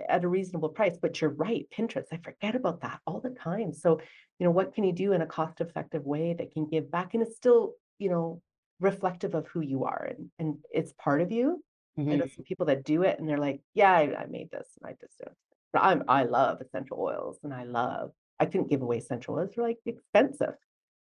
at 0.07 0.23
a 0.23 0.27
reasonable 0.27 0.69
price, 0.69 0.97
but 1.01 1.19
you're 1.19 1.31
right, 1.31 1.67
Pinterest, 1.77 2.07
I 2.11 2.17
forget 2.17 2.55
about 2.55 2.81
that 2.81 2.99
all 3.05 3.19
the 3.19 3.31
time. 3.31 3.73
So, 3.73 3.99
you 4.39 4.45
know, 4.45 4.51
what 4.51 4.73
can 4.73 4.83
you 4.83 4.93
do 4.93 5.11
in 5.11 5.21
a 5.21 5.25
cost-effective 5.25 6.05
way 6.05 6.33
that 6.33 6.51
can 6.53 6.65
give 6.65 6.89
back? 6.89 7.13
And 7.13 7.21
it's 7.21 7.35
still, 7.35 7.73
you 7.99 8.09
know, 8.09 8.41
reflective 8.79 9.35
of 9.35 9.47
who 9.47 9.61
you 9.61 9.83
are 9.83 10.09
and, 10.09 10.31
and 10.39 10.55
it's 10.71 10.93
part 10.93 11.21
of 11.21 11.31
you. 11.31 11.63
I 11.97 12.03
know 12.03 12.15
mm-hmm. 12.15 12.33
some 12.33 12.45
people 12.45 12.65
that 12.67 12.85
do 12.85 13.03
it 13.03 13.19
and 13.19 13.27
they're 13.27 13.37
like, 13.37 13.61
yeah, 13.73 13.91
I, 13.91 14.21
I 14.21 14.25
made 14.27 14.49
this 14.49 14.67
and 14.81 14.89
I 14.89 14.95
just 14.99 15.19
don't. 15.19 15.35
But 15.73 15.83
I'm, 15.83 16.03
I 16.07 16.23
love 16.23 16.61
essential 16.61 16.97
oils 16.99 17.37
and 17.43 17.53
I 17.53 17.65
love, 17.65 18.11
I 18.39 18.45
couldn't 18.45 18.69
give 18.69 18.81
away 18.81 18.97
essential 18.99 19.35
oils. 19.35 19.51
They're 19.55 19.65
like 19.65 19.77
expensive, 19.85 20.55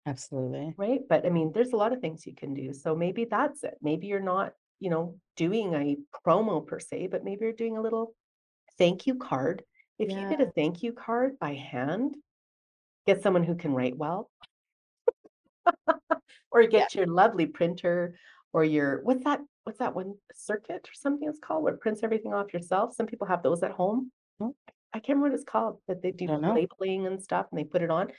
Absolutely. 0.06 0.74
right? 0.78 1.02
But 1.08 1.26
I 1.26 1.30
mean, 1.30 1.52
there's 1.54 1.74
a 1.74 1.78
lot 1.78 1.94
of 1.94 2.02
things 2.02 2.26
you 2.26 2.34
can 2.34 2.54
do. 2.54 2.74
So 2.74 2.96
maybe 2.96 3.26
that's 3.26 3.64
it. 3.64 3.78
Maybe 3.82 4.08
you're 4.08 4.20
not, 4.20 4.54
you 4.80 4.90
know, 4.90 5.16
doing 5.38 5.74
a 5.76 5.98
promo 6.26 6.66
per 6.66 6.80
se, 6.80 7.08
but 7.12 7.24
maybe 7.24 7.46
you're 7.46 7.54
doing 7.54 7.78
a 7.78 7.82
little 7.82 8.16
thank 8.78 9.06
you 9.06 9.16
card. 9.16 9.64
If 10.00 10.10
you 10.10 10.28
get 10.28 10.42
a 10.42 10.52
thank 10.56 10.82
you 10.82 10.94
card 10.94 11.38
by 11.40 11.54
hand, 11.54 12.16
get 13.06 13.22
someone 13.22 13.44
who 13.44 13.54
can 13.54 13.74
write 13.74 13.96
well, 13.96 14.32
or 16.52 16.64
get 16.66 16.96
your 16.96 17.06
lovely 17.06 17.46
printer 17.46 18.18
or 18.52 18.64
your 18.64 19.02
what's 19.04 19.24
that 19.24 19.42
what's 19.64 19.78
that 19.78 19.94
one 19.96 20.16
circuit 20.34 20.88
or 20.88 20.94
something 20.94 21.30
it's 21.30 21.40
called 21.40 21.64
where 21.64 21.76
it 21.76 21.82
prints 21.82 22.02
everything 22.04 22.34
off 22.34 22.54
yourself. 22.54 22.96
Some 22.96 23.06
people 23.06 23.28
have 23.28 23.44
those 23.44 23.62
at 23.62 23.72
home. 23.72 24.12
Oh. 24.40 24.56
I 24.94 24.98
can't 24.98 25.18
remember 25.18 25.30
what 25.30 25.36
it's 25.36 25.50
called, 25.50 25.80
but 25.88 26.02
they 26.02 26.12
do 26.12 26.28
labeling 26.28 27.06
and 27.06 27.22
stuff 27.22 27.46
and 27.52 27.60
they 27.60 27.64
put 27.64 27.82
it 27.82 27.92
on. 27.92 28.12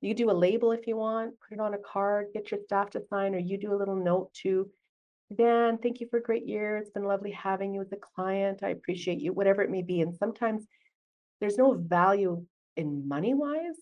You 0.00 0.14
do 0.14 0.30
a 0.30 0.32
label 0.32 0.72
if 0.72 0.86
you 0.86 0.96
want, 0.96 1.34
put 1.46 1.54
it 1.58 1.60
on 1.60 1.74
a 1.74 1.78
card, 1.78 2.28
get 2.32 2.50
your 2.50 2.60
staff 2.64 2.90
to 2.90 3.02
sign, 3.10 3.34
or 3.34 3.38
you 3.38 3.58
do 3.58 3.74
a 3.74 3.76
little 3.76 3.96
note 3.96 4.32
to 4.42 4.70
Dan, 5.34 5.78
thank 5.78 6.00
you 6.00 6.08
for 6.10 6.18
a 6.18 6.22
great 6.22 6.44
year. 6.46 6.76
It's 6.78 6.90
been 6.90 7.04
lovely 7.04 7.30
having 7.30 7.72
you 7.72 7.80
as 7.82 7.92
a 7.92 7.96
client. 7.96 8.64
I 8.64 8.70
appreciate 8.70 9.20
you, 9.20 9.32
whatever 9.32 9.62
it 9.62 9.70
may 9.70 9.82
be. 9.82 10.00
And 10.00 10.16
sometimes 10.16 10.66
there's 11.40 11.56
no 11.56 11.74
value 11.74 12.44
in 12.76 13.06
money 13.06 13.34
wise, 13.34 13.76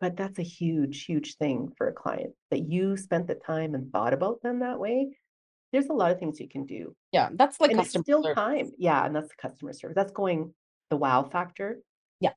but 0.00 0.16
that's 0.16 0.38
a 0.38 0.42
huge, 0.42 1.04
huge 1.04 1.36
thing 1.36 1.72
for 1.76 1.88
a 1.88 1.92
client 1.92 2.32
that 2.50 2.60
you 2.60 2.96
spent 2.96 3.26
the 3.26 3.34
time 3.34 3.74
and 3.74 3.92
thought 3.92 4.14
about 4.14 4.40
them 4.42 4.60
that 4.60 4.80
way. 4.80 5.14
There's 5.72 5.88
a 5.88 5.92
lot 5.92 6.10
of 6.10 6.18
things 6.18 6.40
you 6.40 6.48
can 6.48 6.64
do. 6.64 6.94
Yeah, 7.12 7.28
that's 7.34 7.60
like 7.60 7.70
and 7.70 7.80
it's 7.80 7.88
customer 7.88 8.04
still 8.04 8.22
service. 8.22 8.34
time. 8.36 8.72
Yeah, 8.78 9.04
and 9.04 9.14
that's 9.14 9.28
the 9.28 9.48
customer 9.48 9.74
service. 9.74 9.94
That's 9.94 10.12
going 10.12 10.54
the 10.88 10.96
wow 10.96 11.22
factor. 11.24 11.80
Yeah, 12.20 12.32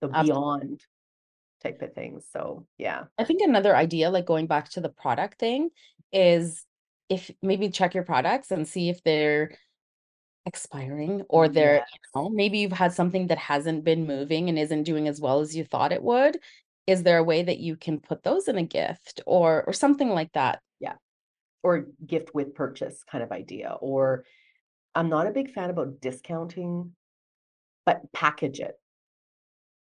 The 0.00 0.08
absolutely. 0.08 0.28
beyond 0.32 0.80
type 1.62 1.82
of 1.82 1.94
things. 1.94 2.24
So 2.32 2.66
yeah. 2.78 3.04
I 3.18 3.24
think 3.24 3.42
another 3.42 3.76
idea, 3.76 4.10
like 4.10 4.26
going 4.26 4.46
back 4.46 4.68
to 4.70 4.80
the 4.80 4.88
product 4.88 5.38
thing, 5.38 5.70
is 6.12 6.64
if 7.08 7.30
maybe 7.42 7.68
check 7.70 7.94
your 7.94 8.04
products 8.04 8.50
and 8.50 8.66
see 8.66 8.88
if 8.88 9.02
they're 9.02 9.56
expiring 10.46 11.22
or 11.28 11.46
mm, 11.46 11.54
they're, 11.54 11.74
Yes. 11.76 11.88
you 11.92 12.22
know, 12.22 12.28
maybe 12.30 12.58
you've 12.58 12.72
had 12.72 12.92
something 12.92 13.26
that 13.28 13.38
hasn't 13.38 13.84
been 13.84 14.06
moving 14.06 14.48
and 14.48 14.58
isn't 14.58 14.84
doing 14.84 15.06
as 15.08 15.20
well 15.20 15.40
as 15.40 15.54
you 15.54 15.64
thought 15.64 15.92
it 15.92 16.02
would. 16.02 16.38
Is 16.86 17.02
there 17.02 17.18
a 17.18 17.24
way 17.24 17.42
that 17.42 17.58
you 17.58 17.76
can 17.76 18.00
put 18.00 18.22
those 18.22 18.48
in 18.48 18.56
a 18.58 18.62
gift 18.64 19.20
or 19.26 19.64
or 19.66 19.72
something 19.72 20.10
like 20.10 20.32
that? 20.32 20.60
Yeah. 20.80 20.94
Or 21.62 21.86
gift 22.04 22.34
with 22.34 22.54
purchase 22.54 23.04
kind 23.04 23.22
of 23.22 23.30
idea. 23.32 23.76
Or 23.80 24.24
I'm 24.94 25.08
not 25.08 25.26
a 25.26 25.30
big 25.30 25.52
fan 25.52 25.70
about 25.70 26.00
discounting, 26.00 26.96
but 27.86 28.10
package 28.12 28.60
it. 28.60 28.74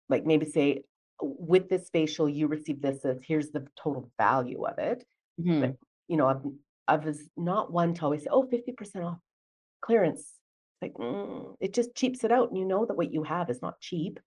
Like 0.09 0.25
maybe 0.25 0.47
say, 0.47 0.85
with 1.21 1.69
this 1.69 1.89
facial, 1.91 2.29
you 2.29 2.47
receive 2.49 2.83
this 2.83 3.05
as 3.05 3.19
here's 3.23 3.51
the 3.51 3.67
total 3.77 4.11
value 4.19 4.65
of 4.65 4.79
it. 4.79 5.07
Mhm. 5.41 5.77
You 6.09 6.17
know, 6.17 6.57
I 6.87 6.97
was 6.97 7.31
not 7.37 7.73
one 7.73 7.95
to 7.95 8.05
always 8.05 8.25
say, 8.25 8.29
oh, 8.31 8.47
50% 8.47 9.05
off 9.05 9.19
clearance. 9.81 10.35
Like, 10.83 10.95
mm, 10.95 11.57
it 11.61 11.73
just 11.73 11.95
cheaps 11.95 12.25
it 12.25 12.33
out. 12.33 12.51
And 12.51 12.59
you 12.59 12.65
know 12.67 12.85
that 12.85 12.97
what 12.97 13.13
you 13.13 13.23
have 13.23 13.49
is 13.49 13.63
not 13.63 13.81
cheap. 13.81 14.21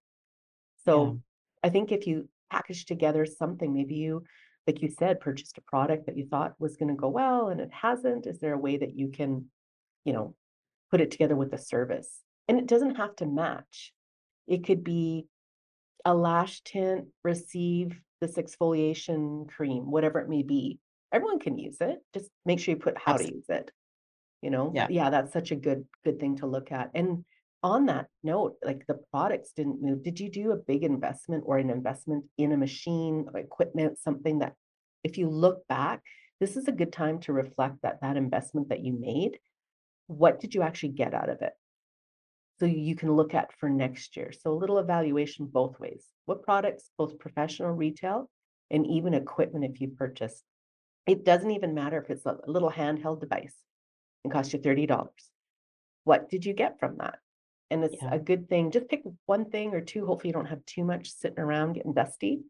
So 0.86 1.20
I 1.64 1.70
think 1.70 1.92
if 1.92 2.08
you 2.08 2.30
package 2.50 2.86
together 2.86 3.26
something, 3.26 3.74
maybe 3.74 3.96
you, 3.96 4.24
like 4.66 4.82
you 4.82 4.90
said, 4.90 5.20
purchased 5.20 5.58
a 5.58 5.62
product 5.62 6.06
that 6.06 6.18
you 6.18 6.26
thought 6.26 6.60
was 6.60 6.78
going 6.78 6.90
to 6.90 6.96
go 6.96 7.10
well 7.10 7.50
and 7.50 7.60
it 7.60 7.72
hasn't. 7.72 8.26
Is 8.26 8.40
there 8.40 8.54
a 8.54 8.58
way 8.60 8.78
that 8.78 8.96
you 8.96 9.10
can, 9.10 9.52
you 10.06 10.14
know, 10.14 10.36
put 10.90 11.02
it 11.02 11.12
together 11.12 11.36
with 11.36 11.54
a 11.54 11.58
service? 11.58 12.24
And 12.48 12.58
it 12.58 12.68
doesn't 12.68 12.96
have 12.96 13.16
to 13.18 13.26
match. 13.26 13.94
It 14.48 14.66
could 14.66 14.84
be 14.84 15.28
a 16.06 16.14
lash 16.16 16.62
tint, 16.62 17.08
receive 17.24 18.00
this 18.22 18.36
exfoliation 18.36 19.48
cream, 19.50 19.92
whatever 19.92 20.20
it 20.20 20.30
may 20.30 20.44
be. 20.44 20.80
Everyone 21.12 21.40
can 21.40 21.58
use 21.58 21.78
it. 21.82 22.00
Just 22.14 22.30
make 22.46 22.60
sure 22.60 22.74
you 22.74 22.80
put 22.82 22.98
how 22.98 23.18
to 23.18 23.24
use 23.24 23.46
it. 23.50 23.72
You 24.42 24.50
know, 24.50 24.72
Yeah. 24.74 24.88
yeah, 24.90 25.10
that's 25.10 25.34
such 25.34 25.52
a 25.52 25.56
good 25.56 25.88
good 26.04 26.20
thing 26.20 26.38
to 26.38 26.48
look 26.48 26.72
at. 26.72 26.92
And 26.94 27.26
on 27.64 27.88
that 27.88 28.08
note, 28.24 28.58
like 28.64 28.86
the 28.88 29.00
products 29.12 29.52
didn't 29.54 29.82
move. 29.82 30.04
Did 30.04 30.20
you 30.20 30.30
do 30.30 30.52
a 30.52 30.58
big 30.58 30.84
investment 30.84 31.44
or 31.48 31.58
an 31.58 31.70
investment 31.70 32.26
in 32.38 32.52
a 32.52 32.58
machine, 32.58 33.28
or 33.34 33.40
equipment, 33.40 33.98
something 34.00 34.40
that 34.40 34.54
if 35.04 35.18
you 35.18 35.30
look 35.30 35.68
back, 35.68 36.04
this 36.40 36.56
is 36.56 36.68
a 36.68 36.72
good 36.72 36.94
time 36.94 37.20
to 37.22 37.34
reflect 37.34 37.82
that 37.82 38.02
that 38.02 38.16
investment 38.18 38.70
that 38.70 38.82
you 38.82 38.94
made, 38.94 39.40
what 40.06 40.40
did 40.40 40.54
you 40.54 40.62
actually 40.62 40.90
get 40.90 41.14
out 41.14 41.30
of 41.30 41.42
it? 41.42 41.54
So 42.60 42.66
you 42.66 42.96
can 42.96 43.12
look 43.14 43.34
at 43.34 43.54
for 43.60 43.70
next 43.70 44.18
year. 44.18 44.32
So 44.32 44.52
a 44.52 44.58
little 44.58 44.80
evaluation 44.80 45.46
both 45.46 45.80
ways. 45.80 46.04
What 46.26 46.44
products, 46.44 46.90
both 46.98 47.20
professional, 47.20 47.72
retail, 47.72 48.30
and 48.72 48.86
even 48.88 49.14
equipment 49.14 49.66
if 49.66 49.80
you 49.80 49.90
purchase. 49.90 50.44
It 51.06 51.24
doesn't 51.24 51.52
even 51.52 51.74
matter 51.74 52.02
if 52.02 52.10
it's 52.10 52.26
a 52.26 52.38
little 52.48 52.72
handheld 52.72 53.22
device 53.22 53.56
and 54.24 54.34
cost 54.34 54.54
you 54.54 54.60
$30. 54.60 55.12
What 56.04 56.30
did 56.30 56.46
you 56.46 56.54
get 56.54 56.80
from 56.80 56.98
that? 56.98 57.20
And 57.70 57.84
it's 57.84 58.02
Yeah. 58.02 58.14
a 58.14 58.20
good 58.20 58.50
thing. 58.50 58.72
Just 58.72 58.90
pick 58.90 59.04
one 59.26 59.50
thing 59.50 59.74
or 59.74 59.82
two. 59.82 60.06
Hopefully 60.06 60.30
you 60.30 60.34
don't 60.34 60.46
have 60.46 60.66
too 60.66 60.84
much 60.84 61.12
sitting 61.12 61.40
around 61.40 61.74
getting 61.74 61.94
dusty, 61.94 62.44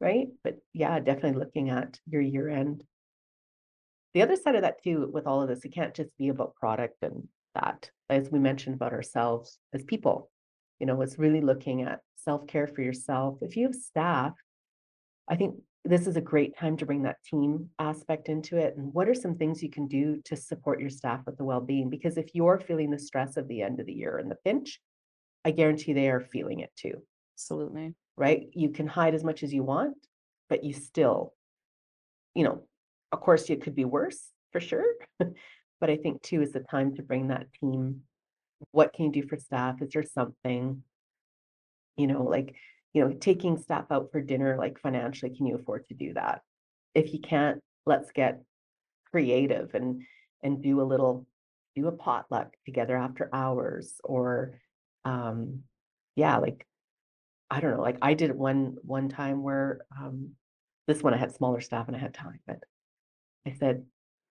right? 0.00 0.28
But 0.42 0.58
yeah, 0.72 1.00
definitely 1.00 1.38
looking 1.40 1.70
at 1.70 1.98
your 2.06 2.20
year 2.20 2.48
end. 2.48 2.84
The 4.12 4.22
other 4.22 4.36
side 4.36 4.54
of 4.54 4.62
that 4.62 4.82
too, 4.82 5.08
with 5.12 5.26
all 5.26 5.42
of 5.42 5.48
this, 5.48 5.64
it 5.64 5.72
can't 5.72 5.94
just 5.94 6.16
be 6.18 6.28
about 6.28 6.54
product 6.54 7.02
and 7.02 7.28
that. 7.54 7.90
As 8.10 8.30
we 8.30 8.38
mentioned 8.38 8.74
about 8.74 8.92
ourselves 8.92 9.58
as 9.72 9.82
people, 9.84 10.30
you 10.78 10.86
know, 10.86 11.00
it's 11.00 11.18
really 11.18 11.40
looking 11.40 11.82
at 11.82 12.00
self-care 12.16 12.66
for 12.66 12.82
yourself. 12.82 13.38
If 13.40 13.56
you 13.56 13.66
have 13.66 13.74
staff, 13.74 14.32
I 15.28 15.36
think 15.36 15.56
this 15.84 16.06
is 16.06 16.16
a 16.16 16.20
great 16.20 16.56
time 16.56 16.76
to 16.78 16.86
bring 16.86 17.02
that 17.02 17.22
team 17.24 17.68
aspect 17.78 18.28
into 18.28 18.56
it. 18.56 18.76
And 18.76 18.92
what 18.92 19.08
are 19.08 19.14
some 19.14 19.36
things 19.36 19.62
you 19.62 19.70
can 19.70 19.86
do 19.86 20.20
to 20.24 20.36
support 20.36 20.80
your 20.80 20.90
staff 20.90 21.20
with 21.26 21.36
the 21.36 21.44
well-being? 21.44 21.90
Because 21.90 22.16
if 22.16 22.34
you're 22.34 22.58
feeling 22.58 22.90
the 22.90 22.98
stress 22.98 23.36
of 23.36 23.48
the 23.48 23.62
end 23.62 23.80
of 23.80 23.86
the 23.86 23.92
year 23.92 24.16
and 24.16 24.30
the 24.30 24.38
pinch, 24.44 24.80
I 25.44 25.50
guarantee 25.50 25.92
they 25.92 26.08
are 26.08 26.20
feeling 26.20 26.60
it 26.60 26.70
too, 26.76 27.02
Absolutely. 27.36 27.94
right? 28.16 28.48
You 28.52 28.70
can 28.70 28.86
hide 28.86 29.14
as 29.14 29.24
much 29.24 29.42
as 29.42 29.52
you 29.52 29.62
want, 29.62 29.96
but 30.48 30.64
you 30.64 30.72
still, 30.72 31.34
you 32.34 32.44
know, 32.44 32.62
of 33.12 33.20
course, 33.20 33.48
it 33.50 33.62
could 33.62 33.74
be 33.74 33.84
worse 33.84 34.30
for 34.52 34.60
sure. 34.60 34.84
but 35.84 35.90
I 35.90 35.98
think 35.98 36.22
too 36.22 36.40
is 36.40 36.52
the 36.52 36.60
time 36.60 36.94
to 36.94 37.02
bring 37.02 37.28
that 37.28 37.52
team. 37.60 38.04
What 38.70 38.94
can 38.94 39.04
you 39.04 39.12
do 39.12 39.28
for 39.28 39.36
staff? 39.36 39.82
Is 39.82 39.90
there 39.90 40.02
something, 40.02 40.82
you 41.98 42.06
know, 42.06 42.22
like, 42.22 42.54
you 42.94 43.04
know, 43.04 43.12
taking 43.12 43.58
staff 43.58 43.84
out 43.90 44.08
for 44.10 44.22
dinner, 44.22 44.56
like 44.56 44.80
financially, 44.80 45.36
can 45.36 45.44
you 45.44 45.56
afford 45.56 45.86
to 45.88 45.94
do 45.94 46.14
that? 46.14 46.40
If 46.94 47.12
you 47.12 47.20
can't, 47.20 47.60
let's 47.84 48.10
get 48.12 48.40
creative 49.10 49.74
and 49.74 50.00
and 50.42 50.62
do 50.62 50.80
a 50.80 50.88
little 50.88 51.26
do 51.76 51.86
a 51.86 51.92
potluck 51.92 52.54
together 52.64 52.96
after 52.96 53.28
hours 53.30 54.00
or 54.02 54.58
um 55.04 55.64
yeah, 56.16 56.38
like 56.38 56.66
I 57.50 57.60
don't 57.60 57.72
know, 57.72 57.82
like 57.82 57.98
I 58.00 58.14
did 58.14 58.34
one 58.34 58.76
one 58.80 59.10
time 59.10 59.42
where 59.42 59.80
um 60.00 60.30
this 60.86 61.02
one 61.02 61.12
I 61.12 61.18
had 61.18 61.34
smaller 61.34 61.60
staff 61.60 61.88
and 61.88 61.96
I 61.96 62.00
had 62.00 62.14
time, 62.14 62.40
but 62.46 62.60
I 63.46 63.52
said, 63.52 63.84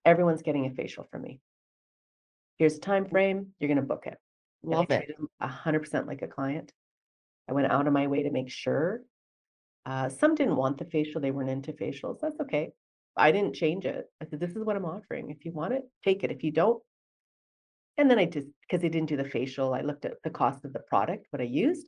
everyone's 0.06 0.42
getting 0.42 0.66
a 0.66 0.72
facial 0.72 1.08
from 1.12 1.22
me. 1.22 1.40
Here's 2.58 2.78
a 2.78 2.80
time 2.80 3.06
frame, 3.06 3.48
you're 3.60 3.68
gonna 3.68 3.82
book 3.82 4.04
it. 4.06 4.18
And 4.64 4.72
Love 4.72 4.90
it. 4.90 4.98
treated 5.06 5.16
a 5.40 5.48
hundred 5.48 5.80
percent 5.82 6.08
like 6.08 6.22
a 6.22 6.28
client. 6.28 6.72
I 7.50 7.54
went 7.54 7.72
out 7.72 7.88
of 7.88 7.94
my 7.94 8.08
way 8.08 8.24
to 8.24 8.32
make 8.32 8.50
sure. 8.50 9.02
Uh, 9.86 10.08
some 10.08 10.34
didn't 10.36 10.56
want 10.56 10.78
the 10.78 10.86
facial, 10.86 11.20
they 11.20 11.32
weren't 11.32 11.50
into 11.50 11.74
facials. 11.74 12.20
That's 12.22 12.40
okay. 12.40 12.72
I 13.18 13.32
didn't 13.32 13.54
change 13.54 13.86
it. 13.86 14.06
I 14.22 14.26
said, 14.26 14.40
this 14.40 14.56
is 14.56 14.64
what 14.64 14.76
I'm 14.76 14.86
offering. 14.86 15.30
If 15.30 15.46
you 15.46 15.52
want 15.52 15.74
it, 15.74 15.84
take 16.04 16.24
it. 16.24 16.32
If 16.32 16.44
you 16.44 16.52
don't, 16.52 16.82
and 17.98 18.10
then 18.10 18.18
I 18.18 18.26
just 18.26 18.48
because 18.62 18.82
they 18.82 18.90
didn't 18.90 19.10
do 19.10 19.18
the 19.18 19.26
facial, 19.26 19.74
I 19.74 19.82
looked 19.82 20.06
at 20.06 20.14
the 20.24 20.30
cost 20.30 20.66
of 20.66 20.74
the 20.74 20.80
product, 20.80 21.28
what 21.30 21.42
I 21.42 21.46
used, 21.46 21.88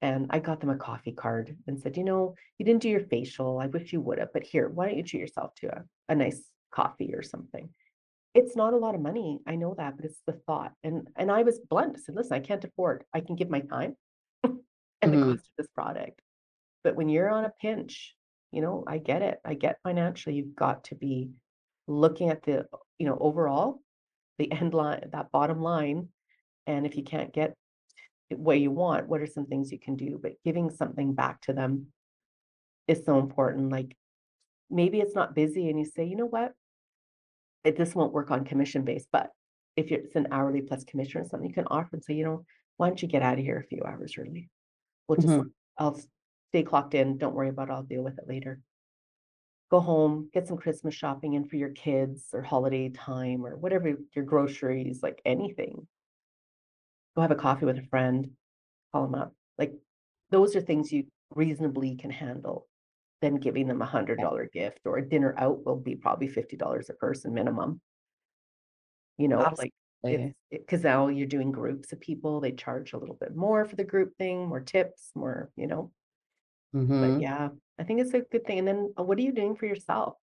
and 0.00 0.26
I 0.30 0.38
got 0.38 0.60
them 0.60 0.70
a 0.70 0.76
coffee 0.76 1.12
card 1.12 1.56
and 1.66 1.80
said, 1.80 1.96
you 1.96 2.04
know, 2.04 2.34
you 2.58 2.64
didn't 2.64 2.82
do 2.82 2.88
your 2.88 3.00
facial. 3.00 3.58
I 3.58 3.66
wish 3.66 3.92
you 3.92 4.00
would 4.00 4.18
have, 4.18 4.32
but 4.32 4.44
here, 4.44 4.68
why 4.68 4.86
don't 4.86 4.96
you 4.96 5.02
treat 5.02 5.20
yourself 5.20 5.54
to 5.56 5.68
a, 5.68 5.84
a 6.08 6.14
nice 6.14 6.40
coffee 6.70 7.14
or 7.14 7.22
something? 7.22 7.70
It's 8.34 8.54
not 8.56 8.74
a 8.74 8.78
lot 8.78 8.94
of 8.94 9.00
money. 9.00 9.40
I 9.46 9.56
know 9.56 9.74
that, 9.76 9.96
but 9.96 10.04
it's 10.04 10.20
the 10.26 10.34
thought. 10.46 10.72
And 10.84 11.08
and 11.16 11.30
I 11.30 11.42
was 11.42 11.58
blunt. 11.58 11.96
I 11.96 12.00
said, 12.00 12.14
listen, 12.14 12.34
I 12.36 12.40
can't 12.40 12.64
afford. 12.64 13.04
I 13.14 13.20
can 13.20 13.36
give 13.36 13.50
my 13.50 13.60
time 13.60 13.96
and 14.44 15.12
the 15.12 15.18
Mhm. 15.18 15.22
cost 15.30 15.46
of 15.46 15.56
this 15.58 15.68
product. 15.68 16.20
But 16.84 16.96
when 16.96 17.08
you're 17.08 17.28
on 17.30 17.44
a 17.44 17.52
pinch, 17.60 18.14
you 18.52 18.62
know, 18.62 18.84
I 18.86 18.98
get 18.98 19.22
it. 19.22 19.40
I 19.44 19.54
get 19.54 19.80
financially, 19.82 20.36
you've 20.36 20.56
got 20.56 20.84
to 20.84 20.94
be 20.94 21.30
looking 21.86 22.30
at 22.30 22.42
the, 22.42 22.66
you 22.98 23.06
know, 23.06 23.18
overall, 23.20 23.82
the 24.38 24.50
end 24.52 24.74
line, 24.74 25.08
that 25.12 25.30
bottom 25.32 25.60
line, 25.60 26.08
And 26.66 26.86
if 26.86 26.96
you 26.96 27.02
can't 27.04 27.32
get 27.32 27.54
what 28.30 28.60
you 28.60 28.70
want, 28.70 29.08
what 29.08 29.20
are 29.20 29.26
some 29.26 29.46
things 29.46 29.72
you 29.72 29.78
can 29.78 29.96
do? 29.96 30.18
But 30.22 30.34
giving 30.44 30.70
something 30.70 31.14
back 31.14 31.40
to 31.42 31.52
them 31.52 31.92
is 32.86 33.04
so 33.04 33.18
important. 33.18 33.70
Like 33.70 33.96
maybe 34.70 35.00
it's 35.00 35.14
not 35.14 35.34
busy 35.34 35.68
and 35.68 35.78
you 35.78 35.84
say, 35.84 36.04
you 36.04 36.16
know 36.16 36.26
what? 36.26 36.52
It, 37.64 37.76
this 37.76 37.94
won't 37.94 38.12
work 38.12 38.30
on 38.30 38.44
commission 38.44 38.84
base, 38.84 39.06
but 39.10 39.30
if 39.76 39.92
it's 39.92 40.16
an 40.16 40.28
hourly 40.30 40.62
plus 40.62 40.84
commission 40.84 41.20
or 41.20 41.24
something, 41.24 41.48
you 41.48 41.54
can 41.54 41.66
offer 41.66 41.90
and 41.92 42.04
say, 42.04 42.14
you 42.14 42.24
know, 42.24 42.44
why 42.76 42.88
don't 42.88 43.00
you 43.02 43.08
get 43.08 43.22
out 43.22 43.38
of 43.38 43.44
here 43.44 43.58
a 43.58 43.66
few 43.66 43.82
hours 43.84 44.14
early? 44.18 44.48
We'll 45.06 45.18
just, 45.18 45.28
Mhm. 45.34 45.52
I'll 45.78 46.00
stay 46.48 46.62
clocked 46.62 46.94
in. 46.94 47.18
Don't 47.18 47.34
worry 47.34 47.50
about 47.50 47.68
it. 47.68 47.72
I'll 47.72 47.82
deal 47.82 48.02
with 48.02 48.18
it 48.18 48.26
later. 48.26 48.60
Go 49.70 49.80
home, 49.80 50.30
get 50.32 50.48
some 50.48 50.56
Christmas 50.56 50.94
shopping 50.94 51.34
in 51.34 51.44
for 51.44 51.56
your 51.56 51.70
kids 51.70 52.30
or 52.32 52.42
holiday 52.42 52.88
time 52.88 53.46
or 53.46 53.56
whatever 53.56 53.94
your 54.14 54.24
groceries, 54.24 55.02
like 55.02 55.20
anything. 55.24 55.86
Go 57.14 57.22
have 57.22 57.30
a 57.30 57.36
coffee 57.36 57.66
with 57.66 57.78
a 57.78 57.86
friend, 57.86 58.36
call 58.92 59.02
them 59.02 59.14
up. 59.14 59.34
Like 59.58 59.74
those 60.30 60.56
are 60.56 60.60
things 60.60 60.92
you 60.92 61.06
reasonably 61.30 61.96
can 61.96 62.10
handle 62.10 62.66
than 63.20 63.36
giving 63.36 63.68
them 63.68 63.82
a 63.82 63.86
hundred 63.86 64.20
dollar 64.20 64.46
gift 64.46 64.80
or 64.86 64.98
a 64.98 65.08
dinner 65.08 65.34
out 65.38 65.64
will 65.64 65.76
be 65.76 65.96
probably 65.96 66.28
fifty 66.28 66.56
dollars 66.56 66.90
a 66.90 66.94
person 66.94 67.34
minimum. 67.34 67.80
You 69.18 69.28
know, 69.28 69.54
like 69.56 69.72
Absolutely. 70.02 70.34
it's 70.50 70.60
because 70.66 70.82
now 70.82 71.08
you're 71.08 71.26
doing 71.26 71.52
groups 71.52 71.92
of 71.92 72.00
people, 72.00 72.40
they 72.40 72.52
charge 72.52 72.92
a 72.92 72.98
little 72.98 73.16
bit 73.16 73.36
more 73.36 73.64
for 73.64 73.76
the 73.76 73.84
group 73.84 74.16
thing, 74.16 74.46
more 74.48 74.60
tips, 74.60 75.12
more, 75.14 75.50
you 75.56 75.66
know. 75.66 75.92
But 77.00 77.18
Mhm. 77.18 77.20
yeah, 77.20 77.50
I 77.78 77.84
think 77.84 78.00
it's 78.00 78.14
a 78.14 78.20
good 78.20 78.44
thing. 78.44 78.60
And 78.60 78.68
then 78.68 78.94
uh, 78.98 79.02
what 79.02 79.18
are 79.18 79.22
you 79.22 79.32
doing 79.32 79.56
for 79.56 79.66
yourself? 79.66 80.16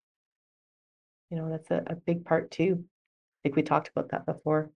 You 1.30 1.38
know, 1.38 1.50
that's 1.50 1.72
a, 1.72 1.84
a 1.88 1.96
big 1.96 2.26
part 2.26 2.52
too. 2.52 2.86
I 2.86 3.38
think 3.44 3.56
we 3.56 3.64
talked 3.64 3.90
about 3.90 4.10
that 4.10 4.26
before. 4.26 4.72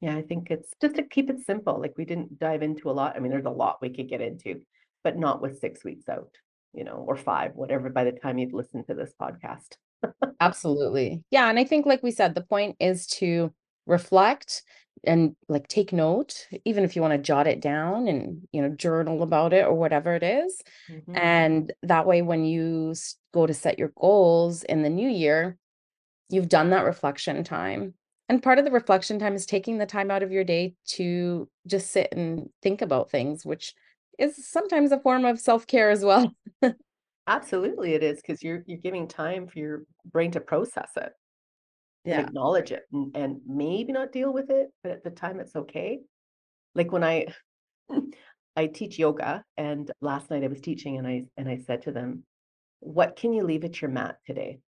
Yeah, 0.00 0.16
I 0.16 0.22
think 0.22 0.50
it's 0.50 0.70
just 0.80 0.96
to 0.96 1.02
keep 1.04 1.30
it 1.30 1.40
simple. 1.40 1.80
Like 1.80 1.94
we 1.96 2.04
didn't 2.04 2.38
dive 2.38 2.62
into 2.62 2.90
a 2.90 2.92
lot. 2.92 3.16
I 3.16 3.20
mean, 3.20 3.30
there's 3.30 3.44
a 3.46 3.50
lot 3.50 3.80
we 3.80 3.90
could 3.90 4.08
get 4.08 4.20
into, 4.20 4.62
but 5.02 5.16
not 5.16 5.40
with 5.40 5.58
six 5.60 5.84
weeks 5.84 6.08
out, 6.08 6.34
you 6.74 6.84
know, 6.84 7.04
or 7.06 7.16
five, 7.16 7.52
whatever, 7.54 7.88
by 7.90 8.04
the 8.04 8.12
time 8.12 8.38
you've 8.38 8.52
listened 8.52 8.86
to 8.88 8.94
this 8.94 9.12
podcast. 9.20 9.76
Absolutely. 10.40 11.22
Yeah. 11.30 11.48
And 11.48 11.58
I 11.58 11.64
think, 11.64 11.86
like 11.86 12.02
we 12.02 12.10
said, 12.10 12.34
the 12.34 12.42
point 12.42 12.76
is 12.80 13.06
to 13.08 13.52
reflect 13.86 14.62
and 15.04 15.36
like 15.48 15.68
take 15.68 15.92
note, 15.92 16.46
even 16.64 16.84
if 16.84 16.96
you 16.96 17.02
want 17.02 17.12
to 17.12 17.18
jot 17.18 17.46
it 17.46 17.60
down 17.60 18.08
and, 18.08 18.46
you 18.52 18.62
know, 18.62 18.70
journal 18.70 19.22
about 19.22 19.52
it 19.52 19.66
or 19.66 19.74
whatever 19.74 20.14
it 20.14 20.22
is. 20.22 20.62
Mhm. 20.90 21.16
And 21.16 21.72
that 21.82 22.06
way, 22.06 22.22
when 22.22 22.44
you 22.44 22.94
go 23.32 23.46
to 23.46 23.54
set 23.54 23.78
your 23.78 23.92
goals 23.98 24.62
in 24.64 24.82
the 24.82 24.90
new 24.90 25.08
year, 25.08 25.58
you've 26.30 26.48
done 26.48 26.70
that 26.70 26.84
reflection 26.84 27.44
time. 27.44 27.94
And 28.28 28.42
part 28.42 28.58
of 28.58 28.64
the 28.64 28.70
reflection 28.70 29.18
time 29.18 29.34
is 29.34 29.44
taking 29.44 29.76
the 29.76 29.84
time 29.84 30.10
out 30.10 30.22
of 30.22 30.32
your 30.32 30.44
day 30.44 30.74
to 30.92 31.48
just 31.66 31.90
sit 31.90 32.08
and 32.12 32.48
think 32.62 32.80
about 32.80 33.10
things, 33.10 33.44
which 33.44 33.74
is 34.18 34.46
sometimes 34.48 34.92
a 34.92 35.00
form 35.00 35.24
of 35.24 35.40
self 35.40 35.66
care 35.66 35.90
as 35.90 36.04
well. 36.04 36.34
Absolutely, 37.26 37.94
it 37.94 38.02
is 38.02 38.20
because 38.20 38.42
you're 38.42 38.62
you're 38.66 38.78
giving 38.78 39.08
time 39.08 39.46
for 39.46 39.58
your 39.58 39.84
brain 40.04 40.30
to 40.32 40.40
process 40.40 40.90
it 40.96 41.12
Yeah. 42.04 42.20
acknowledge 42.20 42.70
it 42.72 42.84
and, 42.92 43.16
and 43.16 43.40
maybe 43.46 43.92
not 43.92 44.12
deal 44.12 44.32
with 44.32 44.50
it, 44.50 44.70
but 44.82 44.92
at 44.92 45.04
the 45.04 45.10
time 45.10 45.40
it's 45.40 45.56
okay. 45.56 46.00
Like 46.74 46.92
when 46.92 47.04
I 47.04 47.28
I 48.56 48.66
teach 48.68 48.98
yoga 48.98 49.44
and 49.56 49.90
last 50.00 50.30
night 50.30 50.44
I 50.44 50.48
was 50.48 50.60
teaching 50.60 50.98
and 50.98 51.06
I 51.06 51.24
and 51.36 51.48
I 51.48 51.58
said 51.58 51.82
to 51.82 51.92
them, 51.92 52.24
"What 52.80 53.16
can 53.16 53.32
you 53.32 53.44
leave 53.44 53.64
at 53.64 53.80
your 53.80 53.90
mat 53.90 54.18
today?" 54.26 54.60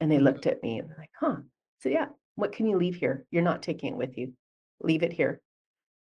And 0.00 0.10
they 0.10 0.18
Mhm. 0.18 0.24
looked 0.24 0.46
at 0.46 0.62
me 0.62 0.78
and 0.78 0.88
they're 0.88 0.96
like, 0.98 1.10
"Huh." 1.18 1.36
So 1.80 1.88
yeah, 1.88 2.08
what 2.34 2.52
can 2.52 2.66
you 2.66 2.76
leave 2.76 2.96
here? 2.96 3.26
You're 3.30 3.42
not 3.42 3.62
taking 3.62 3.94
it 3.94 3.96
with 3.96 4.16
you. 4.16 4.34
Leave 4.80 5.02
it 5.02 5.12
here. 5.12 5.40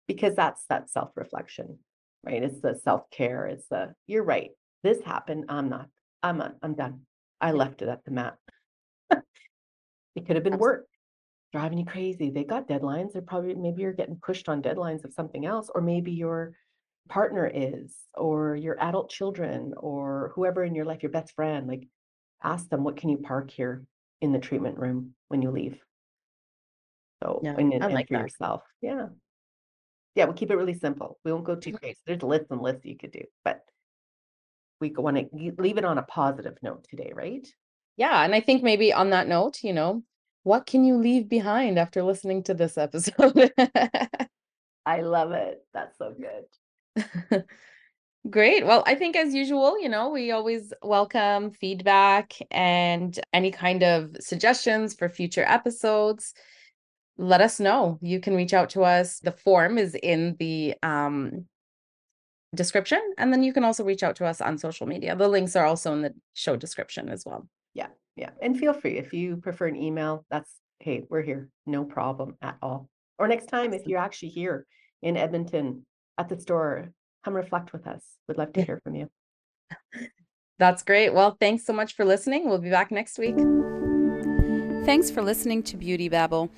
Because 0.06 0.34
that's 0.34 0.66
that 0.66 0.90
self-reflection, 0.90 1.78
right? 2.24 2.42
It's 2.42 2.60
the 2.60 2.74
self-care. 2.82 3.46
It's 3.46 3.66
the 3.68 3.94
you're 4.06 4.24
right. 4.24 4.50
This 4.82 5.02
happened. 5.02 5.46
I'm 5.48 5.68
not. 5.68 5.88
I'm 6.22 6.38
not, 6.38 6.54
I'm 6.62 6.74
done. 6.74 7.00
I 7.40 7.52
left 7.52 7.82
it 7.82 7.88
at 7.88 8.04
the 8.04 8.10
mat. 8.10 8.36
It 9.10 10.26
could 10.26 10.36
have 10.36 10.44
been 10.44 10.58
work 10.58 10.86
driving 11.52 11.78
you 11.78 11.84
crazy. 11.84 12.30
They 12.30 12.44
got 12.44 12.68
deadlines. 12.68 13.12
They're 13.12 13.22
probably 13.22 13.54
maybe 13.54 13.82
you're 13.82 13.92
getting 13.92 14.16
pushed 14.16 14.48
on 14.48 14.62
deadlines 14.62 15.04
of 15.04 15.12
something 15.12 15.44
else, 15.44 15.70
or 15.74 15.80
maybe 15.80 16.12
your 16.12 16.52
partner 17.08 17.50
is, 17.52 17.94
or 18.14 18.56
your 18.56 18.80
adult 18.80 19.10
children, 19.10 19.74
or 19.76 20.32
whoever 20.34 20.64
in 20.64 20.74
your 20.74 20.84
life, 20.84 21.02
your 21.02 21.12
best 21.12 21.34
friend. 21.34 21.66
Like 21.66 21.86
ask 22.42 22.68
them, 22.68 22.84
what 22.84 22.96
can 22.96 23.10
you 23.10 23.18
park 23.18 23.50
here 23.50 23.84
in 24.20 24.32
the 24.32 24.38
treatment 24.38 24.78
room 24.78 25.14
when 25.28 25.42
you 25.42 25.50
leave? 25.50 25.78
So 27.22 27.40
Yeah, 27.42 27.56
and, 27.58 27.72
and 27.72 27.92
like 27.92 28.08
for 28.08 28.14
that. 28.14 28.20
yourself. 28.20 28.62
Yeah. 28.80 29.06
Yeah, 30.14 30.24
we'll 30.26 30.34
keep 30.34 30.50
it 30.50 30.56
really 30.56 30.74
simple. 30.74 31.18
We 31.24 31.32
won't 31.32 31.44
go 31.44 31.56
too 31.56 31.72
Mhm. 31.72 31.80
crazy. 31.80 31.98
There's 32.06 32.22
lists 32.22 32.50
and 32.50 32.60
lists 32.60 32.84
you 32.84 32.96
could 32.96 33.12
do, 33.12 33.24
but 33.44 33.64
we 34.80 34.90
want 34.90 35.16
to 35.16 35.28
leave 35.58 35.78
it 35.78 35.84
on 35.84 35.98
a 35.98 36.02
positive 36.02 36.58
note 36.62 36.84
today, 36.88 37.12
right? 37.14 37.46
Yeah. 37.96 38.22
And 38.24 38.34
I 38.34 38.40
think 38.40 38.62
maybe 38.62 38.92
on 38.92 39.10
that 39.10 39.28
note, 39.28 39.62
you 39.62 39.72
know, 39.72 40.02
what 40.42 40.66
can 40.66 40.84
you 40.84 40.96
leave 40.96 41.28
behind 41.28 41.78
after 41.78 42.02
listening 42.02 42.42
to 42.44 42.54
this 42.54 42.76
episode? 42.76 43.52
I 44.86 45.00
love 45.00 45.32
it. 45.32 45.64
That's 45.72 45.96
so 45.98 46.14
good. 46.14 47.44
Great. 48.30 48.66
Well, 48.66 48.82
I 48.86 48.94
think 48.94 49.16
as 49.16 49.34
usual, 49.34 49.78
you 49.80 49.88
know, 49.88 50.08
we 50.10 50.30
always 50.32 50.72
welcome 50.82 51.50
feedback 51.52 52.34
and 52.50 53.18
any 53.34 53.50
kind 53.50 53.82
of 53.82 54.16
suggestions 54.20 54.94
for 54.94 55.08
future 55.08 55.44
episodes. 55.46 56.34
Let 57.16 57.40
us 57.40 57.60
know. 57.60 57.98
You 58.02 58.20
can 58.20 58.34
reach 58.34 58.52
out 58.52 58.70
to 58.70 58.82
us. 58.82 59.20
The 59.20 59.32
form 59.32 59.78
is 59.78 59.94
in 59.94 60.36
the 60.38 60.74
um 60.82 61.46
description 62.54 63.00
and 63.18 63.32
then 63.32 63.42
you 63.42 63.52
can 63.52 63.64
also 63.64 63.84
reach 63.84 64.02
out 64.02 64.16
to 64.16 64.24
us 64.24 64.40
on 64.40 64.58
social 64.58 64.86
media. 64.86 65.16
The 65.16 65.28
links 65.28 65.56
are 65.56 65.66
also 65.66 65.92
in 65.92 66.02
the 66.02 66.14
show 66.34 66.56
description 66.56 67.08
as 67.08 67.24
well. 67.26 67.48
Yeah, 67.74 67.88
yeah. 68.16 68.30
And 68.40 68.58
feel 68.58 68.72
free 68.72 68.96
if 68.96 69.12
you 69.12 69.36
prefer 69.36 69.66
an 69.66 69.76
email, 69.76 70.24
that's 70.30 70.50
hey, 70.80 71.04
we're 71.08 71.22
here. 71.22 71.48
No 71.66 71.84
problem 71.84 72.36
at 72.42 72.56
all. 72.62 72.88
Or 73.18 73.28
next 73.28 73.46
time, 73.46 73.72
if 73.72 73.86
you're 73.86 73.98
actually 73.98 74.30
here 74.30 74.66
in 75.02 75.16
Edmonton 75.16 75.86
at 76.18 76.28
the 76.28 76.38
store, 76.38 76.90
come 77.24 77.34
reflect 77.34 77.72
with 77.72 77.86
us. 77.86 78.02
We'd 78.28 78.38
love 78.38 78.52
to 78.54 78.62
hear 78.64 78.80
from 78.82 78.96
you. 78.96 79.08
That's 80.58 80.82
great. 80.82 81.12
Well, 81.12 81.36
thanks 81.40 81.64
so 81.64 81.72
much 81.72 81.94
for 81.94 82.04
listening. 82.04 82.48
We'll 82.48 82.58
be 82.58 82.70
back 82.70 82.90
next 82.90 83.18
week. 83.18 83.36
Thanks 84.84 85.10
for 85.10 85.22
listening 85.22 85.62
to 85.64 85.76
Beauty 85.76 86.08
Babble. 86.08 86.50